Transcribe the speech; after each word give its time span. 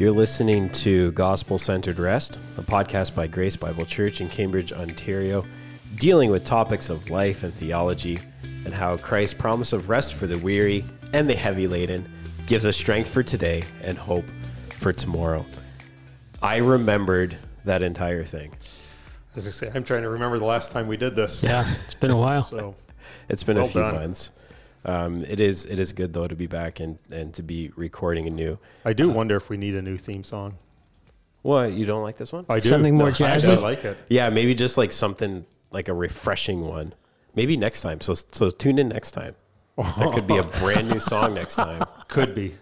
You're 0.00 0.12
listening 0.12 0.70
to 0.70 1.12
Gospel 1.12 1.58
Centered 1.58 1.98
Rest, 1.98 2.38
a 2.56 2.62
podcast 2.62 3.14
by 3.14 3.26
Grace 3.26 3.54
Bible 3.54 3.84
Church 3.84 4.22
in 4.22 4.30
Cambridge, 4.30 4.72
Ontario, 4.72 5.44
dealing 5.96 6.30
with 6.30 6.42
topics 6.42 6.88
of 6.88 7.10
life 7.10 7.42
and 7.42 7.52
theology 7.52 8.18
and 8.64 8.72
how 8.72 8.96
Christ's 8.96 9.34
promise 9.34 9.74
of 9.74 9.90
rest 9.90 10.14
for 10.14 10.26
the 10.26 10.38
weary 10.38 10.86
and 11.12 11.28
the 11.28 11.34
heavy 11.34 11.68
laden 11.68 12.10
gives 12.46 12.64
us 12.64 12.78
strength 12.78 13.10
for 13.10 13.22
today 13.22 13.62
and 13.82 13.98
hope 13.98 14.24
for 14.78 14.90
tomorrow. 14.90 15.44
I 16.40 16.56
remembered 16.56 17.36
that 17.66 17.82
entire 17.82 18.24
thing. 18.24 18.54
As 19.36 19.46
I 19.46 19.50
say, 19.50 19.70
I'm 19.74 19.84
trying 19.84 20.00
to 20.04 20.08
remember 20.08 20.38
the 20.38 20.46
last 20.46 20.72
time 20.72 20.86
we 20.86 20.96
did 20.96 21.14
this. 21.14 21.42
Yeah, 21.42 21.70
it's 21.84 21.92
been 21.92 22.10
a 22.10 22.16
while. 22.16 22.44
So 22.44 22.74
It's 23.28 23.42
been 23.42 23.58
Well 23.58 23.66
a 23.66 23.68
few 23.68 23.82
done. 23.82 23.96
months. 23.96 24.30
Um, 24.84 25.24
it 25.24 25.40
is 25.40 25.66
it 25.66 25.78
is 25.78 25.92
good 25.92 26.12
though 26.14 26.26
to 26.26 26.34
be 26.34 26.46
back 26.46 26.80
and, 26.80 26.98
and 27.12 27.34
to 27.34 27.42
be 27.42 27.70
recording 27.76 28.26
anew. 28.26 28.58
I 28.84 28.92
do 28.94 29.10
wonder 29.10 29.36
if 29.36 29.48
we 29.50 29.56
need 29.56 29.74
a 29.74 29.82
new 29.82 29.98
theme 29.98 30.24
song. 30.24 30.56
What 31.42 31.72
you 31.72 31.86
don't 31.86 32.02
like 32.02 32.16
this 32.16 32.32
one? 32.32 32.46
I 32.48 32.60
do. 32.60 32.68
Something 32.68 32.96
more 32.96 33.08
I 33.08 33.12
jazzy? 33.12 33.26
actually 33.34 33.56
like 33.56 33.84
it. 33.84 33.98
Yeah, 34.08 34.30
maybe 34.30 34.54
just 34.54 34.76
like 34.78 34.92
something 34.92 35.44
like 35.70 35.88
a 35.88 35.94
refreshing 35.94 36.62
one. 36.62 36.94
Maybe 37.34 37.56
next 37.56 37.82
time. 37.82 38.00
So 38.00 38.14
so 38.32 38.50
tune 38.50 38.78
in 38.78 38.88
next 38.88 39.12
time. 39.12 39.34
That 39.76 40.12
could 40.14 40.26
be 40.26 40.36
a 40.36 40.42
brand 40.60 40.88
new 40.88 41.00
song 41.00 41.34
next 41.34 41.54
time. 41.56 41.82
Could 42.08 42.34
be. 42.34 42.54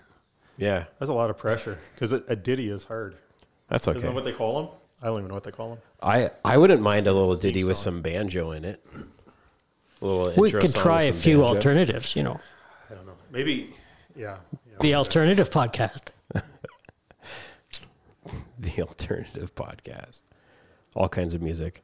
Yeah, 0.56 0.84
That's 0.98 1.08
a 1.08 1.14
lot 1.14 1.30
of 1.30 1.38
pressure 1.38 1.78
because 1.94 2.10
a, 2.10 2.22
a 2.26 2.34
ditty 2.34 2.68
is 2.68 2.82
hard. 2.82 3.14
that's 3.68 3.84
Isn't 3.86 4.00
that 4.00 4.06
okay. 4.08 4.14
what 4.14 4.24
they 4.24 4.32
call 4.32 4.60
them? 4.60 4.70
I 5.00 5.06
don't 5.06 5.18
even 5.18 5.28
know 5.28 5.34
what 5.34 5.44
they 5.44 5.52
call 5.52 5.68
them. 5.70 5.78
I 6.02 6.30
I 6.44 6.56
wouldn't 6.56 6.82
mind 6.82 7.06
a 7.06 7.12
little 7.12 7.36
ditty 7.36 7.62
with 7.62 7.76
some 7.76 8.02
banjo 8.02 8.50
in 8.50 8.64
it. 8.64 8.84
A 10.00 10.06
little 10.06 10.32
we 10.40 10.48
intro 10.48 10.60
could 10.60 10.74
try 10.74 11.04
a 11.04 11.12
few 11.12 11.38
banjo. 11.38 11.46
alternatives, 11.54 12.14
you 12.16 12.22
know. 12.22 12.40
I 12.90 12.94
don't 12.94 13.06
know. 13.06 13.14
Maybe, 13.32 13.74
yeah. 14.16 14.36
yeah. 14.70 14.76
The 14.80 14.94
alternative 14.94 15.50
podcast. 15.50 16.12
The 18.60 18.82
alternative 18.82 19.54
podcast. 19.54 20.22
All 20.96 21.08
kinds 21.08 21.32
of 21.32 21.40
music. 21.42 21.82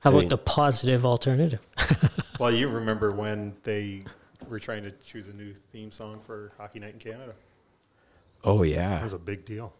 How 0.00 0.10
I 0.10 0.14
mean- 0.14 0.20
about 0.26 0.28
the 0.30 0.38
positive 0.38 1.04
alternative? 1.06 1.60
Well, 2.40 2.50
you 2.50 2.68
remember 2.68 3.12
when 3.12 3.54
they 3.62 4.02
were 4.48 4.58
trying 4.58 4.82
to 4.82 4.90
choose 5.06 5.28
a 5.28 5.32
new 5.32 5.54
theme 5.54 5.92
song 5.92 6.18
for 6.26 6.50
Hockey 6.58 6.80
Night 6.80 6.94
in 6.94 6.98
Canada? 6.98 7.34
Oh 8.42 8.64
yeah, 8.64 8.96
That 8.96 9.04
was 9.04 9.12
a 9.12 9.18
big 9.18 9.44
deal. 9.44 9.72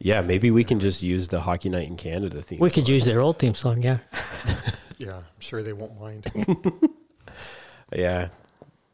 yeah. 0.00 0.22
Maybe 0.22 0.50
we 0.50 0.64
can 0.64 0.80
just 0.80 1.04
use 1.04 1.28
the 1.28 1.40
Hockey 1.40 1.68
Night 1.68 1.86
in 1.86 1.96
Canada 1.96 2.42
theme. 2.42 2.58
We 2.58 2.68
could 2.68 2.86
song. 2.86 2.94
use 2.94 3.04
their 3.04 3.20
old 3.20 3.38
theme 3.38 3.54
song, 3.54 3.80
yeah. 3.82 3.98
Yeah, 5.04 5.16
I'm 5.18 5.24
sure 5.40 5.62
they 5.62 5.72
won't 5.72 6.00
mind. 6.00 6.26
Yeah. 7.94 8.28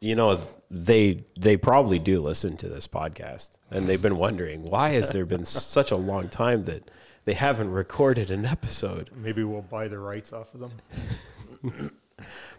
You 0.01 0.15
know, 0.17 0.41
they 0.71 1.25
they 1.39 1.57
probably 1.57 1.99
do 1.99 2.21
listen 2.21 2.57
to 2.59 2.69
this 2.69 2.87
podcast 2.87 3.51
and 3.71 3.87
they've 3.87 4.01
been 4.01 4.17
wondering 4.17 4.65
why 4.65 4.91
has 4.91 5.11
there 5.11 5.25
been 5.27 5.45
such 5.79 5.91
a 5.91 5.97
long 5.97 6.29
time 6.29 6.65
that 6.65 6.91
they 7.25 7.35
haven't 7.35 7.71
recorded 7.71 8.31
an 8.31 8.45
episode. 8.47 9.11
Maybe 9.15 9.45
we'll 9.45 9.63
buy 9.63 9.89
the 9.89 9.99
rights 9.99 10.33
off 10.33 10.49
of 10.55 10.61
them. 10.61 11.91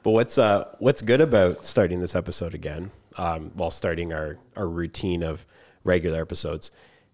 But 0.04 0.12
what's 0.12 0.40
uh 0.40 0.74
what's 0.80 1.04
good 1.04 1.22
about 1.22 1.68
starting 1.68 2.00
this 2.00 2.16
episode 2.16 2.56
again, 2.56 2.90
um, 3.18 3.52
while 3.54 3.70
starting 3.70 4.12
our 4.12 4.38
our 4.56 4.68
routine 4.68 5.22
of 5.22 5.46
regular 5.84 6.20
episodes, 6.20 6.72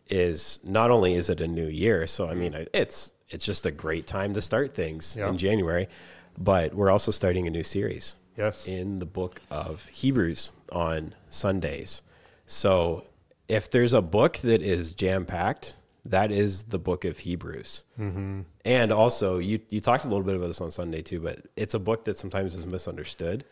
is 0.10 0.60
not 0.64 0.90
only 0.90 1.16
is 1.16 1.30
it 1.30 1.42
a 1.42 1.48
new 1.48 1.68
year, 1.68 2.08
so 2.08 2.30
I 2.30 2.36
mean 2.36 2.68
it's 2.74 3.12
it's 3.30 3.44
just 3.46 3.66
a 3.66 3.72
great 3.72 4.08
time 4.08 4.34
to 4.34 4.42
start 4.42 4.74
things 4.74 5.18
Yeah. 5.20 5.28
in 5.28 5.38
January, 5.38 5.90
but 6.38 6.74
we're 6.74 6.92
also 6.92 7.12
starting 7.12 7.48
a 7.48 7.50
new 7.50 7.64
series. 7.64 8.16
Yes. 8.38 8.68
in 8.68 8.98
the 8.98 9.06
book 9.06 9.42
of 9.50 9.84
Hebrews 9.86 10.52
on 10.72 11.16
Sundays. 11.28 12.04
So 12.46 13.06
if 13.50 13.72
there's 13.72 13.94
a 13.94 14.02
book 14.02 14.38
that 14.38 14.62
is 14.62 14.92
jam 14.92 15.26
packed, 15.26 15.76
that 16.06 16.32
is 16.32 16.64
the 16.64 16.78
book 16.78 17.04
of 17.04 17.18
Hebrews. 17.18 17.84
Mm-hmm. 18.00 18.42
And 18.64 18.92
also, 18.92 19.40
you, 19.40 19.60
you 19.70 19.82
talked 19.82 20.06
a 20.06 20.08
little 20.08 20.24
bit 20.24 20.36
about 20.36 20.48
this 20.48 20.62
on 20.62 20.70
Sunday 20.70 21.02
too, 21.02 21.20
but 21.20 21.40
it's 21.56 21.74
a 21.74 21.80
book 21.80 22.06
that 22.06 22.16
sometimes 22.16 22.56
is 22.56 22.68
misunderstood. 22.68 23.44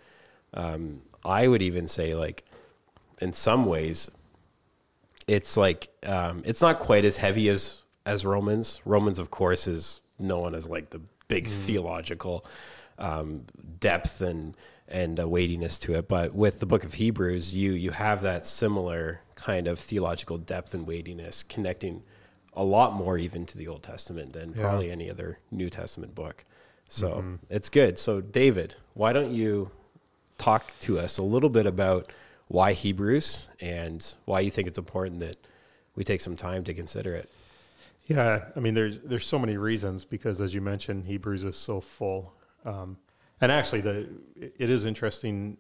Um, 0.54 1.02
I 1.26 1.48
would 1.48 1.64
even 1.64 1.88
say, 1.88 2.14
like, 2.14 2.46
in 3.20 3.34
some 3.34 3.66
ways, 3.66 4.12
it's 5.28 5.58
like 5.58 5.90
um, 6.06 6.44
it's 6.46 6.62
not 6.62 6.80
quite 6.80 7.06
as 7.06 7.18
heavy 7.18 7.50
as 7.50 7.82
as 8.06 8.24
Romans. 8.24 8.82
Romans, 8.86 9.18
of 9.18 9.32
course, 9.32 9.68
is 9.68 10.00
known 10.20 10.54
as 10.54 10.68
like 10.68 10.92
the 10.92 11.02
big 11.28 11.48
theological 11.48 12.46
um, 13.00 13.44
depth 13.80 14.22
and 14.22 14.56
and 14.88 15.20
uh, 15.20 15.28
weightiness 15.28 15.80
to 15.80 15.96
it. 15.96 16.08
But 16.08 16.36
with 16.36 16.60
the 16.60 16.66
Book 16.68 16.84
of 16.84 16.94
Hebrews, 16.96 17.54
you 17.54 17.74
you 17.74 17.92
have 17.92 18.22
that 18.22 18.46
similar 18.46 19.22
kind 19.36 19.68
of 19.68 19.80
theological 19.80 20.38
depth 20.38 20.74
and 20.74 20.86
weightiness, 20.88 21.44
connecting 21.44 22.04
a 22.54 22.64
lot 22.64 22.94
more 22.94 23.18
even 23.18 23.46
to 23.48 23.58
the 23.58 23.68
Old 23.68 23.84
Testament 23.84 24.32
than 24.34 24.54
Yeah. 24.54 24.62
probably 24.62 24.90
any 24.92 25.10
other 25.10 25.40
New 25.52 25.70
Testament 25.70 26.16
book. 26.16 26.46
So 26.88 27.40
it's 27.50 27.68
good. 27.70 27.98
So 27.98 28.22
David, 28.22 28.76
why 28.94 29.12
don't 29.12 29.32
you 29.32 29.72
talk 30.38 30.72
to 30.82 31.00
us 31.00 31.18
a 31.18 31.24
little 31.24 31.50
bit 31.50 31.66
about 31.66 32.12
why 32.48 32.74
Hebrews 32.74 33.48
and 33.60 34.06
why 34.26 34.42
you 34.42 34.52
think 34.52 34.68
it's 34.68 34.78
important 34.78 35.20
that 35.22 35.36
we 35.96 36.04
take 36.04 36.22
some 36.22 36.36
time 36.36 36.64
to 36.66 36.74
consider 36.74 37.16
it. 37.16 37.30
Yeah, 38.06 38.46
I 38.56 38.60
mean, 38.60 38.76
there's 38.76 39.00
there's 39.00 39.26
so 39.26 39.40
many 39.40 39.58
reasons 39.58 40.06
because, 40.06 40.40
as 40.40 40.54
you 40.54 40.62
mentioned, 40.62 41.06
Hebrews 41.06 41.44
is 41.44 41.58
so 41.58 41.82
full, 41.82 42.35
um, 42.66 42.98
and 43.42 43.52
actually, 43.52 43.82
the 43.82 44.08
it 44.36 44.70
is 44.70 44.86
interesting. 44.86 45.58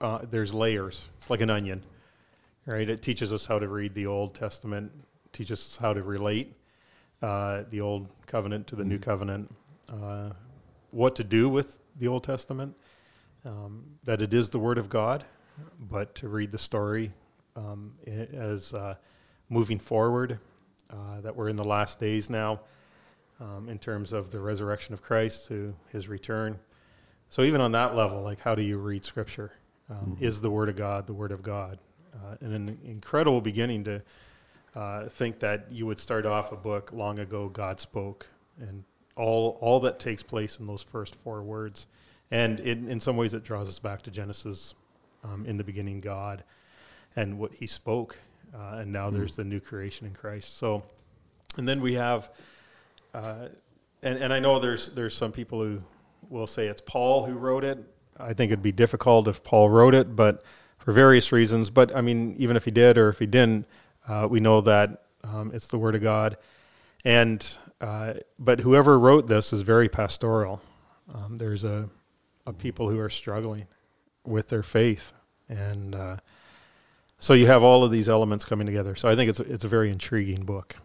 Uh, 0.00 0.20
there's 0.30 0.52
layers. 0.52 1.08
It's 1.18 1.30
like 1.30 1.40
an 1.40 1.50
onion, 1.50 1.82
right? 2.66 2.88
It 2.88 3.02
teaches 3.02 3.32
us 3.32 3.46
how 3.46 3.58
to 3.58 3.68
read 3.68 3.94
the 3.94 4.06
Old 4.06 4.34
Testament, 4.34 4.92
teaches 5.32 5.60
us 5.60 5.78
how 5.80 5.92
to 5.92 6.02
relate 6.02 6.54
uh, 7.22 7.62
the 7.70 7.80
Old 7.80 8.08
Covenant 8.26 8.66
to 8.68 8.76
the 8.76 8.84
New 8.84 8.98
Covenant, 8.98 9.52
uh, 9.88 10.30
what 10.90 11.16
to 11.16 11.24
do 11.24 11.48
with 11.48 11.78
the 11.96 12.06
Old 12.06 12.24
Testament, 12.24 12.76
um, 13.44 13.84
that 14.04 14.20
it 14.20 14.34
is 14.34 14.50
the 14.50 14.58
Word 14.58 14.78
of 14.78 14.88
God, 14.88 15.24
but 15.78 16.14
to 16.16 16.28
read 16.28 16.52
the 16.52 16.58
story 16.58 17.12
um, 17.56 17.94
as 18.06 18.74
uh, 18.74 18.94
moving 19.48 19.78
forward, 19.78 20.38
uh, 20.90 21.20
that 21.22 21.34
we're 21.34 21.48
in 21.48 21.56
the 21.56 21.64
last 21.64 21.98
days 21.98 22.28
now 22.28 22.60
um, 23.40 23.68
in 23.68 23.78
terms 23.78 24.12
of 24.12 24.30
the 24.30 24.40
resurrection 24.40 24.94
of 24.94 25.02
Christ 25.02 25.46
to 25.48 25.74
his 25.92 26.08
return. 26.08 26.58
So, 27.28 27.42
even 27.42 27.60
on 27.60 27.72
that 27.72 27.96
level, 27.96 28.22
like 28.22 28.40
how 28.40 28.54
do 28.54 28.62
you 28.62 28.78
read 28.78 29.04
Scripture? 29.04 29.52
Um, 29.90 30.16
Is 30.20 30.40
the 30.40 30.50
Word 30.50 30.68
of 30.68 30.76
God 30.76 31.06
the 31.06 31.12
Word 31.12 31.32
of 31.32 31.42
God? 31.42 31.78
Uh, 32.14 32.36
and 32.40 32.52
an 32.54 32.78
incredible 32.84 33.40
beginning 33.40 33.84
to 33.84 34.02
uh, 34.74 35.08
think 35.08 35.40
that 35.40 35.66
you 35.70 35.86
would 35.86 35.98
start 35.98 36.26
off 36.26 36.52
a 36.52 36.56
book 36.56 36.92
long 36.92 37.18
ago, 37.18 37.48
God 37.48 37.80
spoke, 37.80 38.26
and 38.58 38.84
all, 39.16 39.58
all 39.60 39.80
that 39.80 39.98
takes 39.98 40.22
place 40.22 40.58
in 40.58 40.66
those 40.66 40.82
first 40.82 41.14
four 41.16 41.42
words. 41.42 41.86
And 42.30 42.60
in, 42.60 42.88
in 42.88 42.98
some 43.00 43.16
ways, 43.16 43.34
it 43.34 43.44
draws 43.44 43.68
us 43.68 43.78
back 43.78 44.02
to 44.02 44.10
Genesis 44.10 44.74
um, 45.22 45.44
in 45.46 45.56
the 45.56 45.64
beginning, 45.64 46.00
God, 46.00 46.42
and 47.14 47.38
what 47.38 47.52
he 47.54 47.66
spoke. 47.66 48.18
Uh, 48.54 48.78
and 48.78 48.92
now 48.92 49.10
there's 49.10 49.36
the 49.36 49.44
new 49.44 49.60
creation 49.60 50.06
in 50.06 50.14
Christ. 50.14 50.56
So, 50.56 50.84
and 51.56 51.68
then 51.68 51.80
we 51.80 51.94
have, 51.94 52.30
uh, 53.14 53.48
and, 54.02 54.18
and 54.18 54.32
I 54.32 54.40
know 54.40 54.58
there's, 54.58 54.88
there's 54.88 55.14
some 55.14 55.32
people 55.32 55.62
who 55.62 55.82
will 56.28 56.46
say 56.46 56.66
it's 56.66 56.80
Paul 56.80 57.24
who 57.24 57.34
wrote 57.34 57.64
it. 57.64 57.78
I 58.18 58.32
think 58.34 58.50
it'd 58.52 58.62
be 58.62 58.72
difficult 58.72 59.28
if 59.28 59.42
Paul 59.42 59.70
wrote 59.70 59.94
it, 59.94 60.14
but 60.14 60.42
for 60.78 60.92
various 60.92 61.32
reasons. 61.32 61.70
But 61.70 61.96
I 61.96 62.00
mean, 62.00 62.34
even 62.38 62.56
if 62.56 62.64
he 62.64 62.70
did 62.70 62.98
or 62.98 63.08
if 63.08 63.18
he 63.18 63.26
didn't, 63.26 63.66
uh, 64.06 64.28
we 64.30 64.40
know 64.40 64.60
that 64.60 65.04
um, 65.22 65.50
it's 65.54 65.68
the 65.68 65.78
Word 65.78 65.94
of 65.94 66.02
God. 66.02 66.36
And 67.04 67.46
uh, 67.80 68.14
but 68.38 68.60
whoever 68.60 68.98
wrote 68.98 69.26
this 69.26 69.52
is 69.52 69.62
very 69.62 69.88
pastoral. 69.88 70.60
Um, 71.12 71.36
there's 71.38 71.64
a, 71.64 71.88
a 72.46 72.52
people 72.52 72.88
who 72.88 72.98
are 72.98 73.10
struggling 73.10 73.66
with 74.24 74.48
their 74.48 74.62
faith, 74.62 75.12
and 75.48 75.94
uh, 75.94 76.16
so 77.18 77.34
you 77.34 77.46
have 77.46 77.62
all 77.62 77.84
of 77.84 77.90
these 77.90 78.08
elements 78.08 78.44
coming 78.44 78.66
together. 78.66 78.96
So 78.96 79.08
I 79.08 79.16
think 79.16 79.28
it's 79.28 79.40
it's 79.40 79.64
a 79.64 79.68
very 79.68 79.90
intriguing 79.90 80.44
book. 80.44 80.76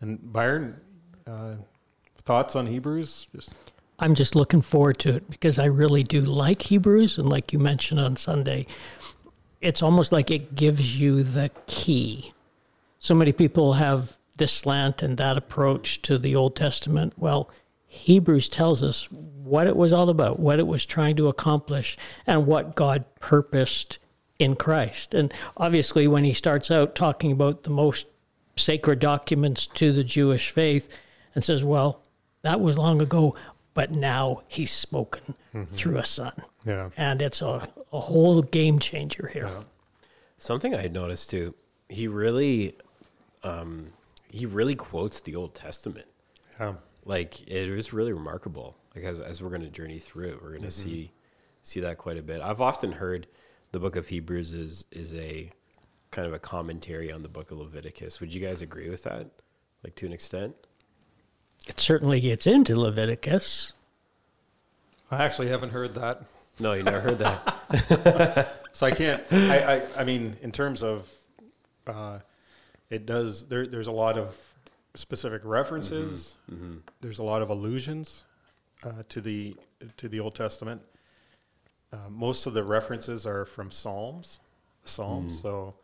And 0.00 0.32
Byron, 0.32 0.80
uh, 1.26 1.54
thoughts 2.18 2.56
on 2.56 2.66
Hebrews? 2.66 3.26
Just 3.34 3.54
I'm 3.98 4.14
just 4.14 4.34
looking 4.34 4.60
forward 4.60 4.98
to 5.00 5.16
it 5.16 5.30
because 5.30 5.58
I 5.58 5.66
really 5.66 6.02
do 6.02 6.20
like 6.20 6.62
Hebrews. 6.62 7.18
And 7.18 7.28
like 7.28 7.52
you 7.52 7.58
mentioned 7.58 8.00
on 8.00 8.16
Sunday, 8.16 8.66
it's 9.60 9.82
almost 9.82 10.12
like 10.12 10.30
it 10.30 10.54
gives 10.54 10.98
you 10.98 11.22
the 11.22 11.50
key. 11.66 12.32
So 12.98 13.14
many 13.14 13.32
people 13.32 13.74
have 13.74 14.16
this 14.36 14.52
slant 14.52 15.02
and 15.02 15.16
that 15.18 15.36
approach 15.36 16.02
to 16.02 16.18
the 16.18 16.34
Old 16.34 16.56
Testament. 16.56 17.12
Well, 17.16 17.50
Hebrews 17.86 18.48
tells 18.48 18.82
us 18.82 19.08
what 19.10 19.68
it 19.68 19.76
was 19.76 19.92
all 19.92 20.08
about, 20.08 20.40
what 20.40 20.58
it 20.58 20.66
was 20.66 20.84
trying 20.84 21.14
to 21.16 21.28
accomplish, 21.28 21.96
and 22.26 22.46
what 22.46 22.74
God 22.74 23.04
purposed 23.20 23.98
in 24.40 24.56
Christ. 24.56 25.14
And 25.14 25.32
obviously, 25.56 26.08
when 26.08 26.24
he 26.24 26.32
starts 26.32 26.70
out 26.70 26.96
talking 26.96 27.30
about 27.30 27.62
the 27.62 27.70
most 27.70 28.06
sacred 28.56 28.98
documents 28.98 29.66
to 29.66 29.92
the 29.92 30.02
Jewish 30.02 30.50
faith 30.50 30.88
and 31.34 31.44
says, 31.44 31.64
well, 31.64 32.00
that 32.42 32.60
was 32.60 32.76
long 32.78 33.00
ago, 33.00 33.36
but 33.74 33.90
now 33.92 34.42
he's 34.48 34.70
spoken 34.72 35.34
through 35.68 35.98
a 35.98 36.04
son. 36.04 36.32
yeah, 36.66 36.90
And 36.96 37.20
it's 37.22 37.42
a, 37.42 37.66
a 37.92 38.00
whole 38.00 38.42
game 38.42 38.78
changer 38.78 39.28
here. 39.32 39.50
Something 40.38 40.74
I 40.74 40.82
had 40.82 40.92
noticed 40.92 41.30
too, 41.30 41.54
he 41.88 42.06
really, 42.08 42.76
um, 43.42 43.92
he 44.28 44.46
really 44.46 44.74
quotes 44.74 45.20
the 45.20 45.34
Old 45.36 45.54
Testament. 45.54 46.06
Um, 46.58 46.78
Like 47.04 47.46
it 47.48 47.70
was 47.74 47.92
really 47.92 48.12
remarkable. 48.12 48.76
Like 48.94 49.04
as 49.04 49.20
as 49.20 49.42
we're 49.42 49.48
going 49.50 49.62
to 49.62 49.68
journey 49.68 49.98
through 49.98 50.28
it, 50.30 50.42
we're 50.42 50.50
going 50.50 50.62
to 50.62 50.70
see 50.70 51.10
see 51.62 51.80
that 51.80 51.98
quite 51.98 52.16
a 52.18 52.22
bit. 52.22 52.40
I've 52.40 52.60
often 52.60 52.92
heard 52.92 53.26
the 53.72 53.78
Book 53.80 53.96
of 53.96 54.06
Hebrews 54.08 54.54
is 54.54 54.84
is 54.92 55.14
a 55.14 55.50
kind 56.10 56.26
of 56.28 56.32
a 56.32 56.38
commentary 56.38 57.10
on 57.12 57.22
the 57.22 57.28
Book 57.28 57.50
of 57.50 57.58
Leviticus. 57.58 58.20
Would 58.20 58.32
you 58.32 58.40
guys 58.40 58.62
agree 58.62 58.88
with 58.88 59.02
that? 59.04 59.26
Like 59.82 59.94
to 59.96 60.06
an 60.06 60.12
extent? 60.12 60.54
It 61.66 61.80
certainly 61.80 62.20
gets 62.20 62.46
into 62.46 62.78
Leviticus. 62.78 63.72
I 65.10 65.24
actually 65.24 65.48
haven't 65.48 65.70
heard 65.70 65.94
that. 65.94 66.22
No, 66.60 66.72
you 66.72 66.82
never 66.82 67.00
heard 67.00 67.18
that. 67.18 68.60
So 68.74 68.86
I 68.86 68.90
can't. 68.90 69.22
I, 69.30 69.76
I, 69.76 69.82
I 70.00 70.04
mean, 70.04 70.36
in 70.42 70.50
terms 70.50 70.82
of, 70.82 71.08
uh, 71.86 72.18
it 72.90 73.06
does. 73.06 73.46
There, 73.46 73.68
there's 73.68 73.86
a 73.86 73.92
lot 73.92 74.18
of 74.18 74.36
specific 74.96 75.42
references. 75.44 76.34
There's 77.00 77.20
a 77.20 77.22
lot 77.22 77.40
of 77.40 77.50
allusions 77.50 78.24
uh, 78.82 79.04
to 79.10 79.20
the 79.20 79.54
to 79.96 80.08
the 80.08 80.18
Old 80.18 80.34
Testament. 80.34 80.82
Uh, 81.92 81.98
most 82.10 82.46
of 82.46 82.54
the 82.54 82.64
references 82.64 83.26
are 83.26 83.44
from 83.44 83.70
Psalms, 83.70 84.40
Psalms. 84.84 85.40
So, 85.40 85.74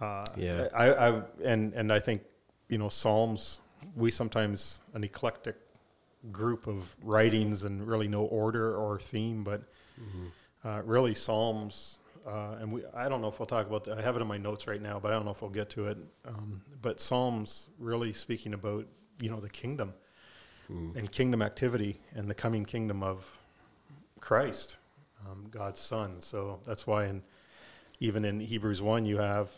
uh, 0.00 0.22
Yeah. 0.36 0.68
I, 0.72 0.92
I 0.92 1.22
and 1.44 1.72
and 1.74 1.92
I 1.92 1.98
think 1.98 2.22
you 2.68 2.78
know 2.78 2.88
Psalms. 2.88 3.58
We 3.96 4.10
sometimes 4.10 4.80
an 4.94 5.04
eclectic 5.04 5.56
group 6.32 6.66
of 6.66 6.94
writings 7.02 7.64
and 7.64 7.86
really 7.86 8.08
no 8.08 8.24
order 8.24 8.76
or 8.76 8.98
theme, 9.00 9.42
but 9.44 9.62
uh, 10.64 10.82
really 10.84 11.14
Psalms. 11.14 11.96
Uh, 12.26 12.56
and 12.60 12.70
we, 12.70 12.82
I 12.94 13.08
don't 13.08 13.22
know 13.22 13.28
if 13.28 13.38
we'll 13.38 13.46
talk 13.46 13.66
about 13.66 13.84
that. 13.84 13.98
I 13.98 14.02
have 14.02 14.14
it 14.16 14.20
in 14.20 14.26
my 14.28 14.36
notes 14.36 14.66
right 14.66 14.82
now, 14.82 15.00
but 15.00 15.10
I 15.10 15.14
don't 15.14 15.24
know 15.24 15.30
if 15.30 15.40
we'll 15.40 15.50
get 15.50 15.70
to 15.70 15.86
it. 15.86 15.96
Um, 16.26 16.60
but 16.82 17.00
Psalms 17.00 17.68
really 17.78 18.12
speaking 18.12 18.52
about 18.54 18.86
you 19.20 19.30
know 19.30 19.40
the 19.40 19.48
kingdom 19.48 19.94
and 20.96 21.10
kingdom 21.10 21.42
activity 21.42 21.98
and 22.14 22.28
the 22.28 22.34
coming 22.34 22.64
kingdom 22.64 23.02
of 23.02 23.26
Christ, 24.20 24.76
um, 25.26 25.46
God's 25.50 25.80
Son. 25.80 26.20
So 26.20 26.60
that's 26.64 26.86
why 26.86 27.06
in 27.06 27.22
even 28.00 28.24
in 28.24 28.40
Hebrews 28.40 28.80
one 28.82 29.04
you 29.06 29.18
have 29.18 29.48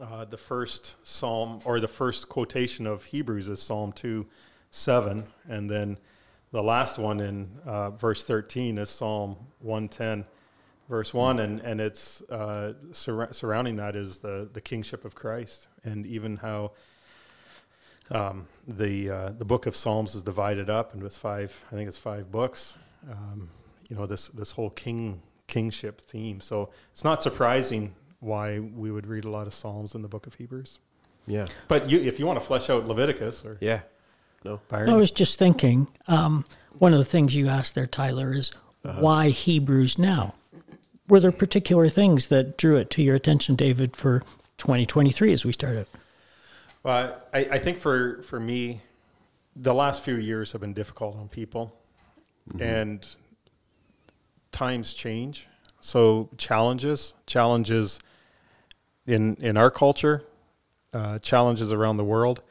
uh, 0.00 0.24
the 0.24 0.38
first 0.38 0.94
psalm 1.02 1.60
or 1.64 1.78
the 1.80 1.88
first 1.88 2.28
quotation 2.28 2.86
of 2.86 3.04
Hebrews 3.04 3.48
is 3.48 3.62
Psalm 3.62 3.92
2 3.92 4.26
7. 4.70 5.24
And 5.48 5.70
then 5.70 5.98
the 6.52 6.62
last 6.62 6.98
one 6.98 7.20
in 7.20 7.48
uh, 7.64 7.90
verse 7.90 8.24
13 8.24 8.78
is 8.78 8.90
Psalm 8.90 9.36
110, 9.60 10.24
verse 10.88 11.14
1. 11.14 11.38
And, 11.38 11.60
and 11.60 11.80
it's 11.80 12.22
uh, 12.22 12.72
sur- 12.92 13.32
surrounding 13.32 13.76
that 13.76 13.94
is 13.94 14.20
the, 14.20 14.48
the 14.52 14.60
kingship 14.60 15.04
of 15.04 15.14
Christ 15.14 15.68
and 15.84 16.06
even 16.06 16.36
how. 16.36 16.72
Um, 18.10 18.48
the 18.68 19.08
uh, 19.08 19.30
the 19.30 19.46
book 19.46 19.64
of 19.64 19.74
Psalms 19.74 20.14
is 20.14 20.22
divided 20.22 20.68
up 20.68 20.94
into 20.94 21.08
five. 21.08 21.56
I 21.72 21.74
think 21.74 21.88
it's 21.88 21.96
five 21.96 22.30
books. 22.30 22.74
Um, 23.10 23.48
you 23.88 23.96
know 23.96 24.04
this 24.04 24.28
this 24.28 24.50
whole 24.50 24.68
king 24.68 25.22
kingship 25.46 26.02
theme. 26.02 26.42
So 26.42 26.68
it's 26.92 27.02
not 27.02 27.22
surprising 27.22 27.94
why 28.24 28.58
we 28.58 28.90
would 28.90 29.06
read 29.06 29.24
a 29.24 29.30
lot 29.30 29.46
of 29.46 29.54
Psalms 29.54 29.94
in 29.94 30.02
the 30.02 30.08
book 30.08 30.26
of 30.26 30.34
Hebrews. 30.34 30.78
yeah. 31.26 31.46
But 31.68 31.90
you, 31.90 32.00
if 32.00 32.18
you 32.18 32.26
want 32.26 32.40
to 32.40 32.44
flesh 32.44 32.70
out 32.70 32.86
Leviticus 32.86 33.44
or 33.44 33.58
Yeah. 33.60 33.80
No. 34.44 34.60
Byron, 34.68 34.90
I 34.90 34.96
was 34.96 35.10
just 35.10 35.38
thinking, 35.38 35.88
um, 36.06 36.44
one 36.78 36.92
of 36.92 36.98
the 36.98 37.04
things 37.04 37.34
you 37.34 37.48
asked 37.48 37.74
there, 37.74 37.86
Tyler, 37.86 38.32
is 38.34 38.50
why 38.82 39.30
Hebrews 39.30 39.98
now? 39.98 40.34
Were 41.08 41.18
there 41.18 41.32
particular 41.32 41.88
things 41.88 42.26
that 42.26 42.58
drew 42.58 42.76
it 42.76 42.90
to 42.90 43.02
your 43.02 43.14
attention, 43.14 43.54
David, 43.56 43.96
for 43.96 44.20
2023 44.58 45.32
as 45.32 45.46
we 45.46 45.52
started? 45.52 45.88
Well, 46.82 47.16
I, 47.32 47.38
I 47.52 47.58
think 47.58 47.78
for, 47.78 48.22
for 48.24 48.38
me, 48.38 48.82
the 49.56 49.72
last 49.72 50.02
few 50.02 50.16
years 50.16 50.52
have 50.52 50.60
been 50.60 50.74
difficult 50.74 51.16
on 51.16 51.28
people, 51.28 51.74
and 52.60 53.06
times 54.52 54.92
change. 54.92 55.46
So 55.80 56.28
challenges, 56.36 57.14
challenges 57.26 57.98
in 59.06 59.36
in 59.36 59.56
our 59.56 59.70
culture, 59.70 60.24
uh, 60.92 61.18
challenges 61.18 61.72
around 61.72 61.96
the 61.96 62.04
world, 62.04 62.42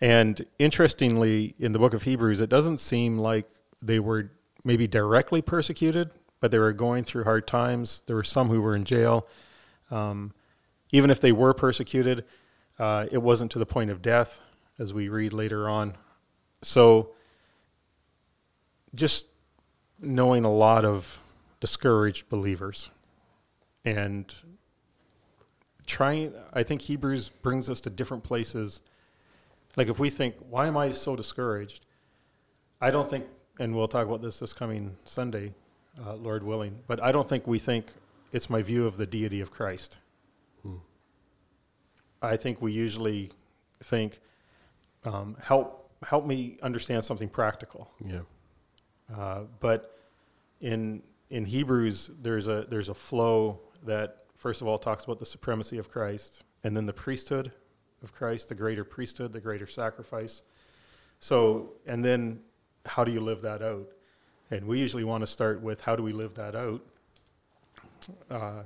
and 0.00 0.44
interestingly, 0.58 1.54
in 1.58 1.72
the 1.72 1.78
book 1.78 1.94
of 1.94 2.04
Hebrews, 2.04 2.40
it 2.40 2.48
doesn't 2.48 2.78
seem 2.78 3.18
like 3.18 3.48
they 3.82 3.98
were 3.98 4.30
maybe 4.64 4.86
directly 4.86 5.42
persecuted, 5.42 6.10
but 6.40 6.50
they 6.50 6.58
were 6.58 6.72
going 6.72 7.04
through 7.04 7.24
hard 7.24 7.46
times. 7.46 8.02
There 8.06 8.16
were 8.16 8.24
some 8.24 8.48
who 8.48 8.60
were 8.60 8.76
in 8.76 8.84
jail. 8.84 9.26
Um, 9.90 10.32
even 10.90 11.10
if 11.10 11.20
they 11.20 11.32
were 11.32 11.52
persecuted, 11.52 12.24
uh, 12.78 13.06
it 13.10 13.18
wasn't 13.18 13.50
to 13.52 13.58
the 13.58 13.66
point 13.66 13.90
of 13.90 14.00
death, 14.00 14.40
as 14.78 14.94
we 14.94 15.08
read 15.08 15.32
later 15.32 15.68
on. 15.68 15.96
So, 16.62 17.10
just 18.94 19.26
knowing 20.00 20.44
a 20.44 20.52
lot 20.52 20.84
of 20.84 21.22
discouraged 21.60 22.28
believers 22.28 22.90
and 23.84 24.32
trying, 25.88 26.32
I 26.52 26.62
think 26.62 26.82
Hebrews 26.82 27.30
brings 27.42 27.68
us 27.68 27.80
to 27.80 27.90
different 27.90 28.22
places. 28.22 28.80
Like, 29.76 29.88
if 29.88 29.98
we 29.98 30.10
think, 30.10 30.36
why 30.48 30.68
am 30.68 30.76
I 30.76 30.92
so 30.92 31.16
discouraged? 31.16 31.84
I 32.80 32.92
don't 32.92 33.10
think, 33.10 33.26
and 33.58 33.74
we'll 33.74 33.88
talk 33.88 34.06
about 34.06 34.22
this 34.22 34.38
this 34.38 34.52
coming 34.52 34.96
Sunday, 35.04 35.54
uh, 36.06 36.14
Lord 36.14 36.44
willing, 36.44 36.78
but 36.86 37.02
I 37.02 37.10
don't 37.10 37.28
think 37.28 37.46
we 37.46 37.58
think 37.58 37.86
it's 38.30 38.48
my 38.48 38.62
view 38.62 38.86
of 38.86 38.96
the 38.96 39.06
deity 39.06 39.40
of 39.40 39.50
Christ. 39.50 39.96
I 42.20 42.36
think 42.36 42.60
we 42.60 42.72
usually 42.72 43.30
think, 43.82 44.20
um, 45.04 45.36
help 45.40 45.90
help 46.02 46.26
me 46.26 46.58
understand 46.62 47.04
something 47.04 47.28
practical. 47.28 47.90
Yeah. 48.04 48.20
Uh, 49.16 49.42
but 49.60 49.98
in 50.60 51.02
in 51.30 51.44
Hebrews, 51.44 52.10
there's 52.20 52.48
a 52.48 52.66
there's 52.68 52.88
a 52.88 52.94
flow 52.94 53.60
that 53.84 54.17
first 54.38 54.62
of 54.62 54.66
all 54.66 54.78
talks 54.78 55.04
about 55.04 55.18
the 55.18 55.26
supremacy 55.26 55.76
of 55.78 55.90
Christ, 55.90 56.42
and 56.64 56.76
then 56.76 56.86
the 56.86 56.92
priesthood 56.92 57.52
of 58.02 58.12
Christ, 58.12 58.48
the 58.48 58.54
greater 58.54 58.84
priesthood, 58.84 59.32
the 59.32 59.40
greater 59.40 59.66
sacrifice. 59.66 60.42
So, 61.20 61.72
and 61.86 62.04
then 62.04 62.40
how 62.86 63.04
do 63.04 63.12
you 63.12 63.20
live 63.20 63.42
that 63.42 63.60
out? 63.60 63.88
And 64.50 64.66
we 64.66 64.78
usually 64.78 65.04
want 65.04 65.22
to 65.22 65.26
start 65.26 65.60
with 65.60 65.80
how 65.80 65.96
do 65.96 66.02
we 66.02 66.12
live 66.12 66.34
that 66.34 66.54
out? 66.54 66.80
Uh, 68.30 68.62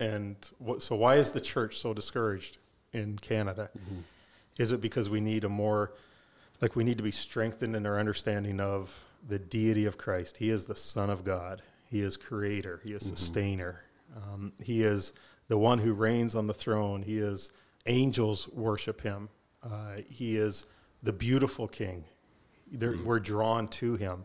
and 0.00 0.36
what, 0.58 0.82
so, 0.82 0.96
why 0.96 1.16
is 1.16 1.30
the 1.30 1.40
church 1.40 1.78
so 1.78 1.94
discouraged 1.94 2.58
in 2.92 3.18
Canada? 3.18 3.70
Is 4.58 4.72
it 4.72 4.80
because 4.80 5.08
we 5.08 5.20
need 5.20 5.44
a 5.44 5.48
more, 5.48 5.92
like, 6.60 6.74
we 6.74 6.82
need 6.82 6.96
to 6.96 7.04
be 7.04 7.10
strengthened 7.10 7.76
in 7.76 7.86
our 7.86 8.00
understanding 8.00 8.58
of 8.58 8.92
the 9.28 9.38
deity 9.38 9.84
of 9.84 9.98
Christ? 9.98 10.38
He 10.38 10.50
is 10.50 10.66
the 10.66 10.74
Son 10.74 11.10
of 11.10 11.24
God, 11.24 11.62
He 11.90 12.00
is 12.00 12.16
creator, 12.16 12.80
He 12.82 12.92
is 12.92 13.04
sustainer, 13.06 13.82
um, 14.16 14.52
He 14.62 14.82
is 14.82 15.12
the 15.48 15.58
one 15.58 15.78
who 15.78 15.92
reigns 15.92 16.34
on 16.34 16.46
the 16.46 16.54
throne, 16.54 17.02
He 17.02 17.18
is, 17.18 17.50
angels 17.86 18.48
worship 18.48 19.00
Him, 19.00 19.28
uh, 19.62 19.96
He 20.08 20.36
is 20.36 20.64
the 21.02 21.12
beautiful 21.12 21.68
King. 21.68 22.04
They're, 22.70 22.96
We're 23.04 23.20
drawn 23.20 23.68
to 23.68 23.96
Him. 23.96 24.24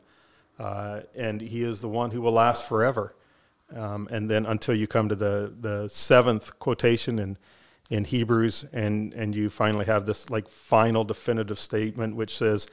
Uh, 0.59 1.01
and 1.15 1.39
he 1.39 1.61
is 1.61 1.81
the 1.81 1.89
one 1.89 2.11
who 2.11 2.21
will 2.21 2.31
last 2.31 2.67
forever. 2.67 3.13
Um, 3.75 4.07
and 4.11 4.29
then 4.29 4.45
until 4.45 4.73
you 4.73 4.87
come 4.87 5.09
to 5.09 5.15
the, 5.15 5.53
the 5.59 5.87
seventh 5.87 6.57
quotation 6.57 7.19
in, 7.19 7.37
in 7.89 8.05
Hebrews, 8.05 8.65
and, 8.73 9.13
and 9.13 9.35
you 9.35 9.49
finally 9.49 9.85
have 9.85 10.05
this 10.05 10.29
like 10.29 10.49
final 10.49 11.03
definitive 11.03 11.59
statement 11.59 12.15
which 12.15 12.37
says, 12.37 12.67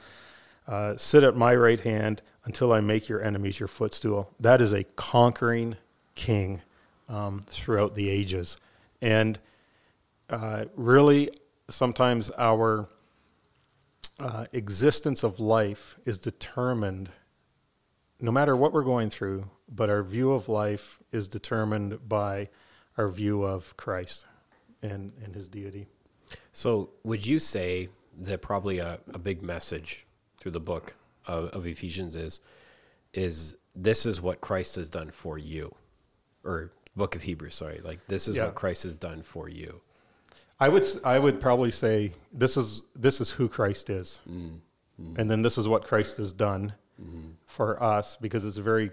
uh, 0.67 0.95
"Sit 0.97 1.23
at 1.23 1.35
my 1.35 1.53
right 1.53 1.81
hand 1.81 2.21
until 2.45 2.71
I 2.71 2.79
make 2.79 3.07
your 3.09 3.21
enemies 3.21 3.59
your 3.59 3.67
footstool." 3.67 4.33
That 4.39 4.61
is 4.61 4.73
a 4.73 4.85
conquering 4.95 5.75
king 6.15 6.61
um, 7.07 7.41
throughout 7.45 7.95
the 7.95 8.09
ages, 8.09 8.57
and 9.01 9.39
uh, 10.29 10.65
really, 10.75 11.29
sometimes 11.69 12.31
our 12.31 12.87
uh, 14.19 14.45
existence 14.53 15.23
of 15.23 15.39
life 15.39 15.97
is 16.05 16.17
determined 16.17 17.09
no 18.19 18.31
matter 18.31 18.55
what 18.55 18.71
we're 18.73 18.83
going 18.83 19.09
through, 19.09 19.49
but 19.69 19.89
our 19.89 20.01
view 20.01 20.31
of 20.31 20.47
life 20.47 20.99
is 21.11 21.27
determined 21.27 22.07
by 22.07 22.49
our 22.97 23.09
view 23.09 23.43
of 23.43 23.75
Christ 23.77 24.25
and, 24.81 25.11
and 25.23 25.35
his 25.35 25.49
deity. 25.49 25.87
So, 26.53 26.91
would 27.03 27.25
you 27.25 27.39
say 27.39 27.89
that 28.21 28.41
probably 28.41 28.79
a, 28.79 28.99
a 29.13 29.19
big 29.19 29.43
message 29.43 30.05
through 30.39 30.53
the 30.53 30.59
book 30.59 30.95
of, 31.25 31.49
of 31.49 31.65
Ephesians 31.67 32.15
is 32.15 32.39
is 33.13 33.55
this 33.75 34.05
is 34.05 34.21
what 34.21 34.41
Christ 34.41 34.75
has 34.75 34.89
done 34.89 35.11
for 35.11 35.37
you, 35.37 35.73
or 36.43 36.71
book 36.95 37.15
of 37.15 37.23
Hebrews? 37.23 37.55
Sorry, 37.55 37.81
like 37.83 37.99
this 38.07 38.27
is 38.27 38.35
Yeah. 38.35 38.45
what 38.45 38.55
Christ 38.55 38.83
has 38.83 38.95
done 38.97 39.23
for 39.23 39.49
you. 39.49 39.81
I 40.59 40.69
would 40.69 40.85
I 41.03 41.19
would 41.19 41.41
probably 41.41 41.71
say 41.71 42.13
this 42.31 42.55
is 42.57 42.81
this 42.95 43.19
is 43.19 43.31
who 43.31 43.49
Christ 43.49 43.89
is, 43.89 44.21
mm-hmm. 44.29 45.19
and 45.19 45.29
then 45.29 45.41
this 45.41 45.57
is 45.57 45.67
what 45.67 45.83
Christ 45.83 46.17
has 46.17 46.31
done 46.31 46.73
mm-hmm. 47.01 47.31
for 47.45 47.81
us 47.83 48.17
because 48.21 48.45
it's 48.45 48.57
a 48.57 48.61
very 48.61 48.91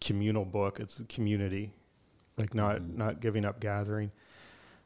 communal 0.00 0.44
book. 0.44 0.78
It's 0.80 0.98
a 0.98 1.04
community, 1.04 1.72
like 2.36 2.54
not 2.54 2.76
mm-hmm. 2.76 2.98
not 2.98 3.20
giving 3.20 3.44
up 3.44 3.60
gathering. 3.60 4.12